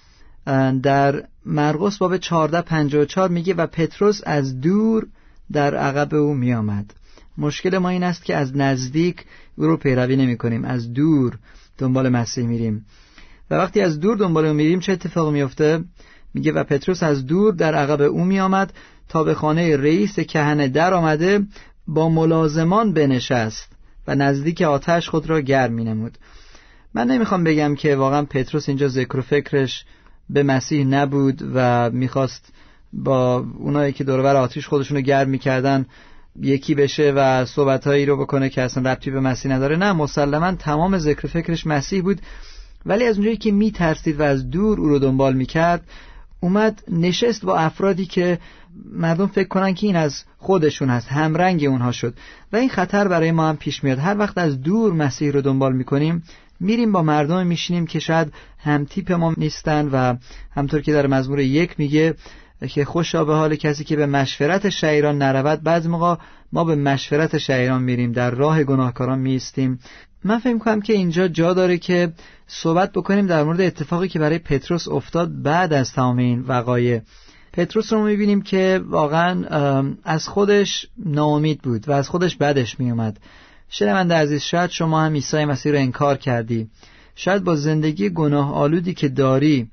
در 0.82 1.22
مرقس 1.46 1.98
باب 1.98 2.12
1454 2.12 3.28
میگه 3.28 3.54
و 3.54 3.66
پتروس 3.66 4.20
از 4.26 4.60
دور 4.60 5.06
در 5.52 5.74
عقب 5.74 6.14
او 6.14 6.34
میآمد. 6.34 6.94
مشکل 7.38 7.78
ما 7.78 7.88
این 7.88 8.02
است 8.02 8.24
که 8.24 8.36
از 8.36 8.56
نزدیک 8.56 9.24
او 9.56 9.64
رو 9.64 9.76
پیروی 9.76 10.16
نمی 10.16 10.36
کنیم. 10.36 10.64
از 10.64 10.92
دور 10.92 11.38
دنبال 11.78 12.08
مسیح 12.08 12.46
میریم. 12.46 12.86
و 13.50 13.54
وقتی 13.54 13.80
از 13.80 14.00
دور 14.00 14.16
دنبال 14.16 14.46
او 14.46 14.54
میریم 14.54 14.80
چه 14.80 14.92
اتفاق 14.92 15.32
میفته 15.32 15.84
میگه 16.34 16.52
و 16.52 16.64
پتروس 16.64 17.02
از 17.02 17.26
دور 17.26 17.54
در 17.54 17.74
عقب 17.74 18.00
او 18.00 18.24
میآمد 18.24 18.72
تا 19.08 19.24
به 19.24 19.34
خانه 19.34 19.76
رئیس 19.76 20.20
کهنه 20.20 20.68
در 20.68 20.94
آمده 20.94 21.40
با 21.88 22.08
ملازمان 22.08 22.92
بنشست 22.92 23.72
و 24.06 24.14
نزدیک 24.14 24.62
آتش 24.62 25.08
خود 25.08 25.30
را 25.30 25.40
گرم 25.40 25.72
می 25.72 25.84
نمود 25.84 26.18
من 26.94 27.06
نمی‌خوام 27.06 27.44
بگم 27.44 27.74
که 27.74 27.96
واقعا 27.96 28.22
پتروس 28.22 28.68
اینجا 28.68 28.88
ذکر 28.88 29.16
و 29.16 29.22
فکرش 29.22 29.84
به 30.30 30.42
مسیح 30.42 30.84
نبود 30.84 31.42
و 31.54 31.90
می‌خواست 31.90 32.52
با 32.92 33.46
اونایی 33.58 33.92
که 33.92 34.04
دورور 34.04 34.36
آتیش 34.36 34.66
خودشونو 34.66 35.00
گرم 35.00 35.28
می‌کردن 35.28 35.86
یکی 36.42 36.74
بشه 36.74 37.12
و 37.16 37.44
صحبتهایی 37.44 38.06
رو 38.06 38.16
بکنه 38.16 38.48
که 38.48 38.62
اصلا 38.62 38.92
ربطی 38.92 39.10
به 39.10 39.20
مسیح 39.20 39.52
نداره. 39.52 39.76
نه 39.76 39.92
مسلما 39.92 40.52
تمام 40.52 40.98
ذکر 40.98 41.28
فکرش 41.28 41.66
مسیح 41.66 42.02
بود. 42.02 42.20
ولی 42.86 43.04
از 43.04 43.16
اونجایی 43.16 43.36
که 43.36 43.52
میترسید 43.52 44.20
و 44.20 44.22
از 44.22 44.50
دور 44.50 44.80
او 44.80 44.88
رو 44.88 44.98
دنبال 44.98 45.34
می‌کرد 45.34 45.84
اومد 46.40 46.82
نشست 46.88 47.44
با 47.44 47.56
افرادی 47.56 48.06
که 48.06 48.38
مردم 48.92 49.26
فکر 49.26 49.48
کنن 49.48 49.74
که 49.74 49.86
این 49.86 49.96
از 49.96 50.24
خودشون 50.38 50.90
هست 50.90 51.08
همرنگ 51.08 51.64
اونها 51.64 51.92
شد. 51.92 52.14
و 52.52 52.56
این 52.56 52.68
خطر 52.68 53.08
برای 53.08 53.32
ما 53.32 53.48
هم 53.48 53.56
پیش 53.56 53.84
میاد. 53.84 53.98
هر 53.98 54.18
وقت 54.18 54.38
از 54.38 54.62
دور 54.62 54.92
مسیح 54.92 55.32
رو 55.32 55.40
دنبال 55.40 55.76
می‌کنیم 55.76 56.22
میریم 56.60 56.92
با 56.92 57.02
مردم 57.02 57.46
میشینیم 57.46 57.86
که 57.86 57.98
شاید 57.98 58.32
هم 58.58 58.84
تیپ 58.84 59.12
ما 59.12 59.34
نیستن 59.36 59.88
و 59.92 60.16
همطور 60.50 60.80
که 60.80 60.92
در 60.92 61.06
مزمور 61.06 61.40
یک 61.40 61.74
میگه 61.78 62.14
که 62.68 62.84
خوشا 62.84 63.24
به 63.24 63.34
حال 63.34 63.56
کسی 63.56 63.84
که 63.84 63.96
به 63.96 64.06
مشورت 64.06 64.68
شعیران 64.68 65.18
نرود 65.18 65.62
بعض 65.62 65.86
موقع 65.86 66.16
ما 66.52 66.64
به 66.64 66.74
مشورت 66.74 67.38
شعیران 67.38 67.82
میریم 67.82 68.12
در 68.12 68.30
راه 68.30 68.64
گناهکاران 68.64 69.18
میستیم. 69.18 69.78
من 70.24 70.38
فکر 70.38 70.58
کنم 70.58 70.80
که 70.80 70.92
اینجا 70.92 71.28
جا 71.28 71.54
داره 71.54 71.78
که 71.78 72.12
صحبت 72.46 72.92
بکنیم 72.92 73.26
در 73.26 73.42
مورد 73.42 73.60
اتفاقی 73.60 74.08
که 74.08 74.18
برای 74.18 74.38
پتروس 74.38 74.88
افتاد 74.88 75.42
بعد 75.42 75.72
از 75.72 75.92
تمام 75.92 76.16
این 76.16 76.40
وقایع. 76.40 77.00
پتروس 77.52 77.92
رو 77.92 78.04
می‌بینیم 78.04 78.42
که 78.42 78.80
واقعا 78.88 79.44
از 80.04 80.28
خودش 80.28 80.88
ناامید 81.04 81.62
بود 81.62 81.88
و 81.88 81.92
از 81.92 82.08
خودش 82.08 82.36
بدش 82.36 82.80
میومد 82.80 83.18
شنونده 83.68 84.14
عزیز 84.14 84.42
شاید 84.42 84.70
شما 84.70 85.00
هم 85.00 85.12
عیسی 85.12 85.44
مسیح 85.44 85.72
رو 85.72 85.78
انکار 85.78 86.16
کردی. 86.16 86.68
شاید 87.14 87.44
با 87.44 87.56
زندگی 87.56 88.10
گناه 88.10 88.54
آلودی 88.54 88.94
که 88.94 89.08
داری 89.08 89.70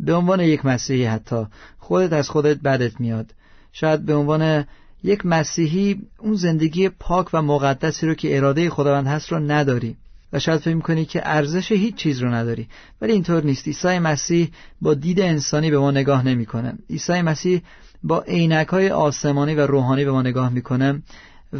به 0.00 0.14
عنوان 0.14 0.40
یک 0.40 0.66
مسیحی 0.66 1.04
حتی 1.04 1.46
خودت 1.90 2.12
از 2.12 2.30
خودت 2.30 2.60
بدت 2.60 3.00
میاد. 3.00 3.34
شاید 3.72 4.06
به 4.06 4.14
عنوان 4.14 4.64
یک 5.02 5.26
مسیحی 5.26 6.02
اون 6.18 6.34
زندگی 6.34 6.88
پاک 6.88 7.26
و 7.32 7.42
مقدسی 7.42 8.06
رو 8.06 8.14
که 8.14 8.36
اراده 8.36 8.70
خداوند 8.70 9.06
هست 9.06 9.32
رو 9.32 9.38
نداری 9.38 9.96
و 10.32 10.38
شاید 10.38 10.60
فکر 10.60 10.78
کنی 10.78 11.04
که 11.04 11.20
ارزش 11.24 11.72
هیچ 11.72 11.94
چیز 11.94 12.22
رو 12.22 12.34
نداری. 12.34 12.68
ولی 13.00 13.12
اینطور 13.12 13.44
نیست. 13.44 13.66
عیسی 13.66 13.98
مسیح 13.98 14.50
با 14.80 14.94
دید 14.94 15.20
انسانی 15.20 15.70
به 15.70 15.78
ما 15.78 15.90
نگاه 15.90 16.24
نمی‌کنه. 16.26 16.74
عیسی 16.90 17.22
مسیح 17.22 17.62
با 18.02 18.20
عینک 18.20 18.66
های 18.66 18.90
آسمانی 18.90 19.54
و 19.54 19.66
روحانی 19.66 20.04
به 20.04 20.12
ما 20.12 20.22
نگاه 20.22 20.48
می‌کنه 20.48 21.02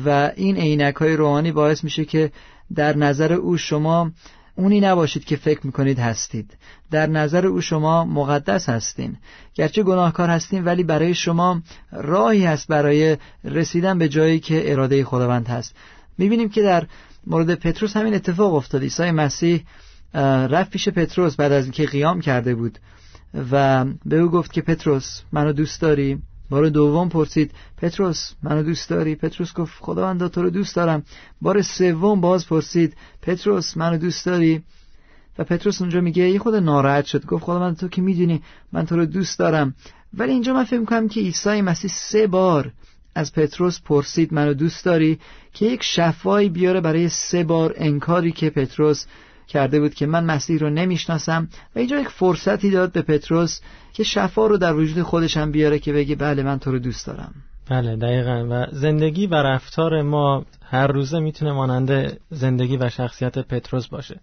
و 0.04 0.32
این 0.36 0.56
عینک 0.56 0.94
های 0.94 1.16
روحانی 1.16 1.52
باعث 1.52 1.84
میشه 1.84 2.04
که 2.04 2.32
در 2.74 2.96
نظر 2.96 3.32
او 3.32 3.56
شما 3.56 4.10
اونی 4.60 4.80
نباشید 4.80 5.24
که 5.24 5.36
فکر 5.36 5.60
می‌کنید 5.66 5.98
هستید. 5.98 6.56
در 6.90 7.06
نظر 7.06 7.46
او 7.46 7.60
شما 7.60 8.04
مقدس 8.04 8.68
هستین. 8.68 9.16
گرچه 9.54 9.82
گناهکار 9.82 10.28
هستین 10.30 10.64
ولی 10.64 10.82
برای 10.82 11.14
شما 11.14 11.62
راهی 11.92 12.44
هست 12.44 12.68
برای 12.68 13.16
رسیدن 13.44 13.98
به 13.98 14.08
جایی 14.08 14.40
که 14.40 14.72
اراده 14.72 15.04
خداوند 15.04 15.48
هست. 15.48 15.74
می‌بینیم 16.18 16.48
که 16.48 16.62
در 16.62 16.86
مورد 17.26 17.54
پتروس 17.54 17.96
همین 17.96 18.14
اتفاق 18.14 18.54
افتاد. 18.54 18.82
عیسی 18.82 19.10
مسیح 19.10 19.64
رفت 20.14 20.70
پیش 20.70 20.88
پتروس 20.88 21.36
بعد 21.36 21.52
از 21.52 21.64
اینکه 21.64 21.86
قیام 21.86 22.20
کرده 22.20 22.54
بود 22.54 22.78
و 23.50 23.84
به 24.04 24.18
او 24.18 24.30
گفت 24.30 24.52
که 24.52 24.60
پتروس 24.60 25.20
منو 25.32 25.52
دوست 25.52 25.80
داری؟ 25.80 26.18
بار 26.50 26.68
دوم 26.68 27.08
پرسید 27.08 27.50
پتروس 27.76 28.32
منو 28.42 28.62
دوست 28.62 28.90
داری؟ 28.90 29.14
پتروس 29.14 29.52
گفت 29.54 29.72
خداوندا 29.80 30.28
تو 30.28 30.42
رو 30.42 30.50
دوست 30.50 30.76
دارم. 30.76 31.02
بار 31.40 31.62
سوم 31.62 32.20
باز 32.20 32.46
پرسید 32.46 32.96
پتروس 33.22 33.76
منو 33.76 33.98
دوست 33.98 34.26
داری؟ 34.26 34.62
و 35.38 35.44
پتروس 35.44 35.80
اونجا 35.80 36.00
میگه 36.00 36.30
یه 36.30 36.38
خود 36.38 36.54
ناراحت 36.54 37.04
شد. 37.04 37.26
گفت 37.26 37.44
خداوند 37.44 37.76
تو 37.76 37.88
که 37.88 38.02
می‌دونی 38.02 38.42
من 38.72 38.86
تو 38.86 38.96
رو 38.96 39.06
دوست 39.06 39.38
دارم. 39.38 39.74
ولی 40.14 40.32
اینجا 40.32 40.54
من 40.54 40.64
فکر 40.64 40.78
می‌کنم 40.78 41.08
که 41.08 41.20
عیسی 41.20 41.60
مسیح 41.60 41.90
سه 41.90 42.26
بار 42.26 42.72
از 43.14 43.32
پتروس 43.32 43.80
پرسید 43.80 44.34
منو 44.34 44.54
دوست 44.54 44.84
داری؟ 44.84 45.18
که 45.52 45.66
یک 45.66 45.82
شفایی 45.82 46.48
بیاره 46.48 46.80
برای 46.80 47.08
سه 47.08 47.44
بار 47.44 47.74
انکاری 47.76 48.32
که 48.32 48.50
پتروس 48.50 49.06
کرده 49.50 49.80
بود 49.80 49.94
که 49.94 50.06
من 50.06 50.24
مسیح 50.24 50.58
رو 50.58 50.70
نمی‌شناسم 50.70 51.48
و 51.76 51.78
اینجا 51.78 52.00
یک 52.00 52.08
فرصتی 52.08 52.70
داد 52.70 52.92
به 52.92 53.02
پتروس 53.02 53.60
که 53.92 54.02
شفا 54.02 54.46
رو 54.46 54.56
در 54.56 54.74
وجود 54.74 55.02
خودش 55.02 55.36
هم 55.36 55.52
بیاره 55.52 55.78
که 55.78 55.92
بگه 55.92 56.14
بله 56.14 56.42
من 56.42 56.58
تو 56.58 56.70
رو 56.70 56.78
دوست 56.78 57.06
دارم. 57.06 57.34
بله 57.70 57.96
دقیقا. 57.96 58.46
و 58.50 58.66
زندگی 58.72 59.26
و 59.26 59.34
رفتار 59.34 60.02
ما 60.02 60.44
هر 60.64 60.86
روزه 60.86 61.18
می‌تونه 61.18 61.52
مانند 61.52 62.18
زندگی 62.30 62.76
و 62.76 62.88
شخصیت 62.88 63.38
پتروس 63.38 63.86
باشه. 63.88 64.20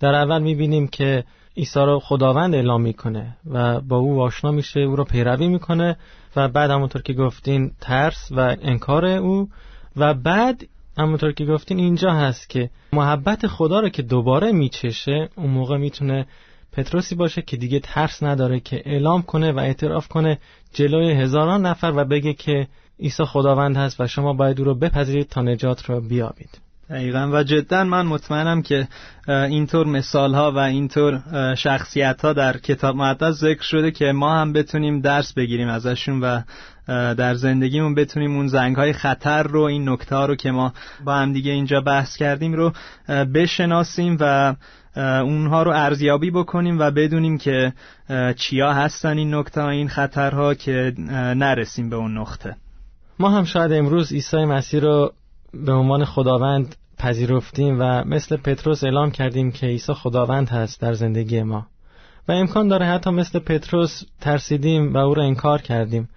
در 0.00 0.14
اول 0.14 0.42
می‌بینیم 0.42 0.88
که 0.88 1.24
عیسی 1.56 1.80
رو 1.80 2.00
خداوند 2.00 2.54
اعلام 2.54 2.82
می‌کنه 2.82 3.36
و 3.50 3.80
با 3.80 3.96
او 3.96 4.22
آشنا 4.22 4.50
میشه 4.50 4.80
او 4.80 4.96
رو 4.96 5.04
پیروی 5.04 5.48
می‌کنه 5.48 5.96
و 6.36 6.48
بعد 6.48 6.70
همونطور 6.70 7.02
که 7.02 7.12
گفتین 7.12 7.72
ترس 7.80 8.28
و 8.30 8.56
انکار 8.62 9.04
او 9.04 9.48
و 9.96 10.14
بعد 10.14 10.66
همونطور 11.00 11.32
که 11.32 11.44
گفتین 11.44 11.78
اینجا 11.78 12.12
هست 12.12 12.50
که 12.50 12.70
محبت 12.92 13.46
خدا 13.46 13.80
رو 13.80 13.88
که 13.88 14.02
دوباره 14.02 14.52
میچشه 14.52 15.28
اون 15.36 15.50
موقع 15.50 15.76
می‌تونه 15.76 16.26
پتروسی 16.72 17.14
باشه 17.14 17.42
که 17.42 17.56
دیگه 17.56 17.80
ترس 17.80 18.22
نداره 18.22 18.60
که 18.60 18.82
اعلام 18.84 19.22
کنه 19.22 19.52
و 19.52 19.58
اعتراف 19.58 20.08
کنه 20.08 20.38
جلوی 20.74 21.12
هزاران 21.12 21.66
نفر 21.66 21.92
و 21.96 22.04
بگه 22.04 22.32
که 22.32 22.68
عیسی 23.00 23.24
خداوند 23.24 23.76
هست 23.76 24.00
و 24.00 24.06
شما 24.06 24.32
باید 24.32 24.58
او 24.58 24.64
رو 24.64 24.74
بپذیرید 24.74 25.28
تا 25.28 25.42
نجات 25.42 25.90
رو 25.90 26.00
بیابید. 26.00 26.60
دقیقا. 26.90 27.30
و 27.32 27.42
جدا 27.42 27.84
من 27.84 28.06
مطمئنم 28.06 28.62
که 28.62 28.88
اینطور 29.28 29.86
مثال 29.86 30.34
ها 30.34 30.52
و 30.52 30.58
اینطور 30.58 31.22
شخصیت 31.54 32.20
ها 32.24 32.32
در 32.32 32.56
کتاب 32.56 32.96
مقدس 32.96 33.34
ذکر 33.34 33.62
شده 33.62 33.90
که 33.90 34.04
ما 34.04 34.34
هم 34.34 34.52
بتونیم 34.52 35.00
درس 35.00 35.32
بگیریم 35.32 35.68
ازشون 35.68 36.20
و 36.20 36.40
در 36.88 37.34
زندگیمون 37.34 37.94
بتونیم 37.94 38.36
اون 38.36 38.46
زنگ 38.46 38.76
های 38.76 38.92
خطر 38.92 39.42
رو 39.42 39.62
این 39.62 39.88
نکته 39.88 40.16
رو 40.16 40.34
که 40.34 40.50
ما 40.50 40.72
با 41.04 41.14
هم 41.14 41.32
دیگه 41.32 41.52
اینجا 41.52 41.80
بحث 41.80 42.16
کردیم 42.16 42.52
رو 42.52 42.72
بشناسیم 43.34 44.16
و 44.20 44.54
اونها 44.96 45.62
رو 45.62 45.70
ارزیابی 45.70 46.30
بکنیم 46.30 46.78
و 46.78 46.90
بدونیم 46.90 47.38
که 47.38 47.72
چیا 48.36 48.72
هستن 48.72 49.18
این 49.18 49.34
نکته 49.34 49.64
این 49.64 49.88
خطرها 49.88 50.54
که 50.54 50.94
نرسیم 51.36 51.90
به 51.90 51.96
اون 51.96 52.18
نقطه. 52.18 52.56
ما 53.18 53.30
هم 53.30 53.44
شاید 53.44 53.72
امروز 53.72 54.12
عیسی 54.12 54.44
مسیح 54.44 54.80
رو 54.80 55.12
به 55.54 55.72
عنوان 55.72 56.04
خداوند 56.04 56.76
پذیرفتیم 56.98 57.76
و 57.80 58.04
مثل 58.04 58.36
پتروس 58.36 58.84
اعلام 58.84 59.10
کردیم 59.10 59.52
که 59.52 59.66
عیسی 59.66 59.92
خداوند 59.92 60.48
هست 60.48 60.80
در 60.80 60.92
زندگی 60.92 61.42
ما. 61.42 61.66
و 62.28 62.32
امکان 62.32 62.68
داره 62.68 62.86
حتی 62.86 63.10
مثل 63.10 63.38
پتروس 63.38 64.02
ترسیدیم 64.20 64.94
و 64.94 64.96
او 64.96 65.14
را 65.14 65.22
انکار 65.22 65.62
کردیم. 65.62 66.08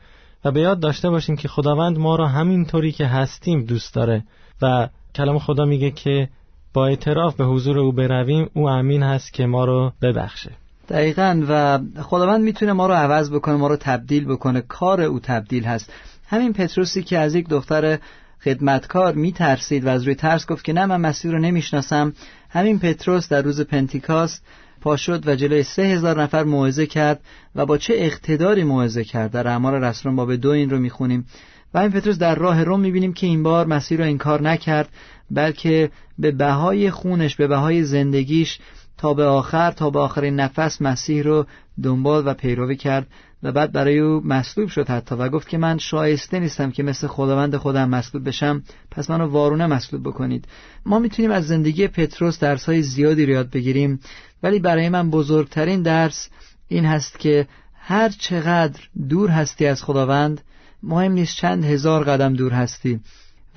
و 0.45 0.51
به 0.51 0.61
یاد 0.61 0.79
داشته 0.79 1.09
باشیم 1.09 1.35
که 1.35 1.47
خداوند 1.47 1.97
ما 1.97 2.15
را 2.15 2.27
همینطوری 2.27 2.91
که 2.91 3.05
هستیم 3.05 3.65
دوست 3.65 3.95
داره 3.95 4.23
و 4.61 4.89
کلام 5.15 5.39
خدا 5.39 5.65
میگه 5.65 5.91
که 5.91 6.29
با 6.73 6.87
اعتراف 6.87 7.35
به 7.35 7.45
حضور 7.45 7.79
او 7.79 7.91
برویم 7.91 8.49
او 8.53 8.69
امین 8.69 9.03
هست 9.03 9.33
که 9.33 9.45
ما 9.45 9.65
رو 9.65 9.93
ببخشه. 10.01 10.51
دقیقا 10.89 11.43
و 11.49 11.79
خداوند 12.01 12.43
می‌تونه 12.43 12.73
ما 12.73 12.87
رو 12.87 12.93
عوض 12.93 13.31
بکنه 13.31 13.55
ما 13.55 13.67
رو 13.67 13.75
تبدیل 13.75 14.25
بکنه. 14.25 14.61
کار 14.61 15.01
او 15.01 15.19
تبدیل 15.19 15.63
هست. 15.63 15.93
همین 16.27 16.53
پتروسی 16.53 17.03
که 17.03 17.17
از 17.19 17.35
یک 17.35 17.49
دختر 17.49 17.99
خدمتکار 18.43 19.13
میترسید 19.13 19.85
و 19.85 19.89
از 19.89 20.03
روی 20.03 20.15
ترس 20.15 20.47
گفت 20.47 20.65
که 20.65 20.73
نه 20.73 20.85
من 20.85 21.01
مسیح 21.01 21.31
رو 21.31 21.39
نمی‌شناسم. 21.39 22.13
همین 22.49 22.79
پتروس 22.79 23.29
در 23.29 23.41
روز 23.41 23.61
پنتیکاست 23.61 24.45
پا 24.83 24.97
شد 24.97 25.27
و 25.27 25.35
جلوی 25.35 25.63
سه 25.63 25.81
هزار 25.81 26.21
نفر 26.21 26.43
موعظه 26.43 26.85
کرد 26.85 27.21
و 27.55 27.65
با 27.65 27.77
چه 27.77 27.93
اقتداری 27.97 28.63
موعظه 28.63 29.03
کرد؟ 29.03 29.31
در 29.31 29.47
اعمال 29.47 29.73
رسولان 29.73 30.15
باب 30.15 30.35
دو 30.35 30.49
این 30.49 30.69
رو 30.69 30.79
می‌خونیم. 30.79 31.25
و 31.73 31.77
این 31.77 31.91
پتروس 31.91 32.17
در 32.17 32.35
راه 32.35 32.63
روم 32.63 32.79
می‌بینیم 32.79 33.13
که 33.13 33.27
این 33.27 33.43
بار 33.43 33.67
مسیح 33.67 33.97
رو 33.97 34.03
انکار 34.03 34.41
نکرد 34.41 34.89
بلکه 35.31 35.91
به 36.19 36.31
بهای 36.31 36.91
خونش 36.91 37.35
به 37.35 37.47
بهای 37.47 37.83
زندگیش 37.83 38.59
تا 38.97 39.13
به 39.13 39.23
آخر 39.23 39.71
تا 39.71 39.89
به 39.89 39.99
آخرین 39.99 40.35
نفس 40.35 40.81
مسیح 40.81 41.23
رو 41.23 41.45
دنبال 41.83 42.27
و 42.27 42.33
پیروی 42.33 42.75
کرد. 42.75 43.07
و 43.43 43.51
بعد 43.51 43.71
برای 43.71 43.99
او 43.99 44.21
مصلوب 44.25 44.69
شد 44.69 44.89
حتی 44.89 45.15
و 45.15 45.29
گفت 45.29 45.49
که 45.49 45.57
من 45.57 45.77
شایسته 45.77 46.39
نیستم 46.39 46.71
که 46.71 46.83
مثل 46.83 47.07
خداوند 47.07 47.55
خودم 47.55 47.89
مصلوب 47.89 48.27
بشم 48.27 48.63
پس 48.91 49.09
منو 49.09 49.27
وارونه 49.27 49.67
مصلوب 49.67 50.03
بکنید. 50.03 50.47
ما 50.85 50.99
می‌تونیم 50.99 51.31
از 51.31 51.47
زندگی 51.47 51.87
پتروس 51.87 52.39
درس 52.39 52.65
های 52.65 52.81
زیادی 52.81 53.25
رو 53.25 53.31
یاد 53.31 53.49
بگیریم 53.49 53.99
ولی 54.43 54.59
برای 54.59 54.89
من 54.89 55.09
بزرگترین 55.09 55.81
درس 55.81 56.29
این 56.67 56.85
هست 56.85 57.19
که 57.19 57.47
هر 57.73 58.09
چقدر 58.09 58.81
دور 59.09 59.29
هستی 59.29 59.65
از 59.65 59.83
خداوند 59.83 60.41
مهم 60.83 61.11
نیست 61.11 61.37
چند 61.37 61.65
هزار 61.65 62.03
قدم 62.03 62.33
دور 62.33 62.51
هستی 62.51 62.99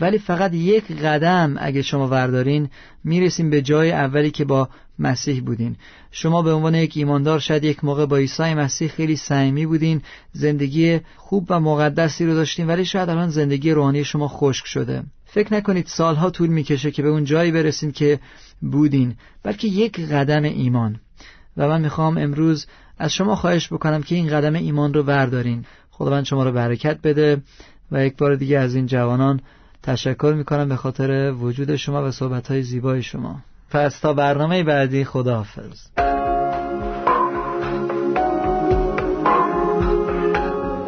ولی 0.00 0.18
فقط 0.18 0.54
یک 0.54 0.92
قدم 0.92 1.56
اگه 1.58 1.82
شما 1.82 2.08
وردارین 2.08 2.70
می‌رسیم 3.04 3.50
به 3.50 3.62
جای 3.62 3.92
اولی 3.92 4.30
که 4.30 4.44
با 4.44 4.68
مسیح 4.98 5.42
بودین. 5.42 5.76
شما 6.10 6.42
به 6.42 6.52
عنوان 6.52 6.74
یک 6.74 6.92
ایماندار 6.96 7.38
شاید 7.38 7.64
یک 7.64 7.84
موقع 7.84 8.06
با 8.06 8.16
عیسی 8.16 8.54
مسیح 8.54 8.88
خیلی 8.88 9.16
صمیمی 9.16 9.66
بودین 9.66 10.02
زندگی 10.32 11.00
خوب 11.16 11.46
و 11.48 11.60
مقدسی 11.60 12.26
رو 12.26 12.34
داشتین 12.34 12.66
ولی 12.66 12.84
شاید 12.84 13.08
الان 13.08 13.30
زندگی 13.30 13.70
روحانی 13.70 14.04
شما 14.04 14.28
خشک 14.28 14.66
شده. 14.66 15.02
فکر 15.24 15.54
نکنید 15.54 15.86
سالها 15.86 16.30
طول 16.30 16.48
می‌کشه 16.48 16.90
که 16.90 17.02
به 17.02 17.08
اون 17.08 17.24
جایی 17.24 17.52
برسین 17.52 17.92
که 17.92 18.20
بودین 18.60 19.14
بلکه 19.42 19.68
یک 19.68 20.00
قدم 20.00 20.42
ایمان. 20.42 21.00
و 21.56 21.68
من 21.68 21.80
می‌خوام 21.80 22.18
امروز 22.18 22.66
از 22.98 23.12
شما 23.12 23.36
خواهش 23.36 23.72
بکنم 23.72 24.02
که 24.02 24.14
این 24.14 24.28
قدم 24.28 24.54
ایمان 24.54 24.94
رو 24.94 25.02
بردارین. 25.02 25.64
خداوند 25.90 26.24
شما 26.24 26.44
رو 26.44 26.52
برکت 26.52 26.98
بده 27.02 27.42
و 27.92 28.06
یک 28.06 28.16
بار 28.16 28.34
دیگه 28.36 28.58
از 28.58 28.74
این 28.74 28.86
جوانان 28.86 29.40
تشکر 29.82 30.34
می‌کنم 30.36 30.68
به 30.68 30.76
خاطر 30.76 31.32
وجود 31.32 31.76
شما 31.76 32.08
و 32.08 32.10
صحبت 32.10 32.60
زیبای 32.60 33.02
شما. 33.02 33.42
پس 33.70 34.00
تا 34.00 34.12
برنامه 34.12 34.62
بعدی 34.62 35.04
خداحافظ. 35.04 35.86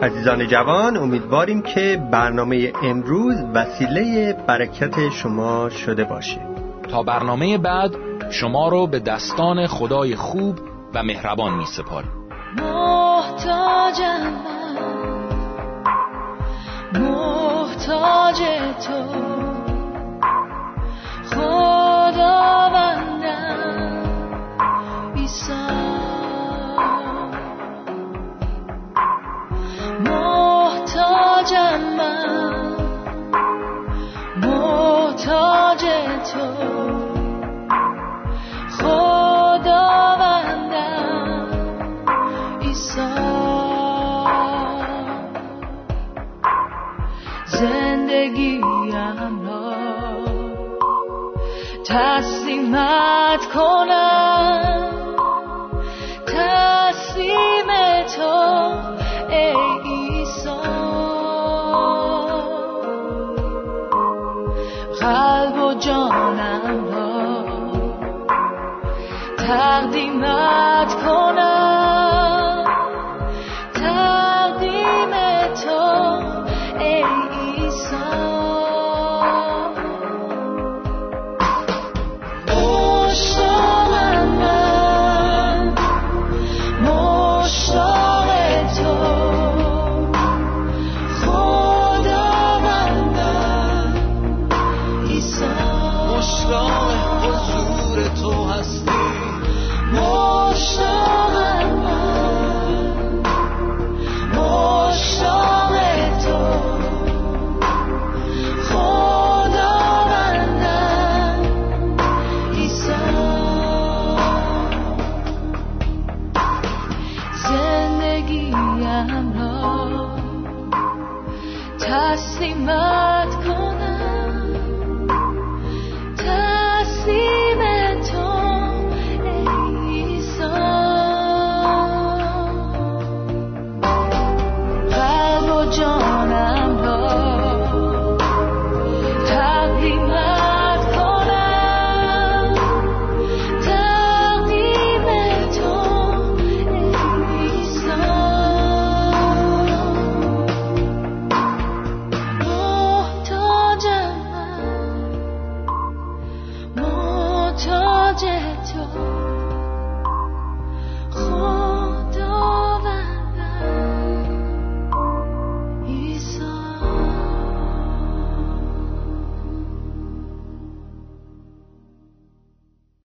عزیزان 0.02 0.46
جوان 0.46 0.96
امیدواریم 0.96 1.62
که 1.62 2.02
برنامه 2.12 2.72
امروز 2.82 3.36
وسیله 3.54 4.32
برکت 4.46 5.08
شما 5.08 5.68
شده 5.70 6.04
باشه. 6.04 6.40
تا 6.90 7.02
برنامه 7.02 7.58
بعد 7.58 7.90
شما 8.30 8.68
رو 8.68 8.86
به 8.86 8.98
دستان 8.98 9.66
خدای 9.66 10.16
خوب 10.16 10.58
و 10.94 11.02
مهربان 11.02 11.54
می 11.54 11.66
سپاریم 11.66 12.10
محتاجم 12.56 14.32
محتاج 16.94 18.38
تو. 18.86 19.38
تسلیمت 21.30 21.88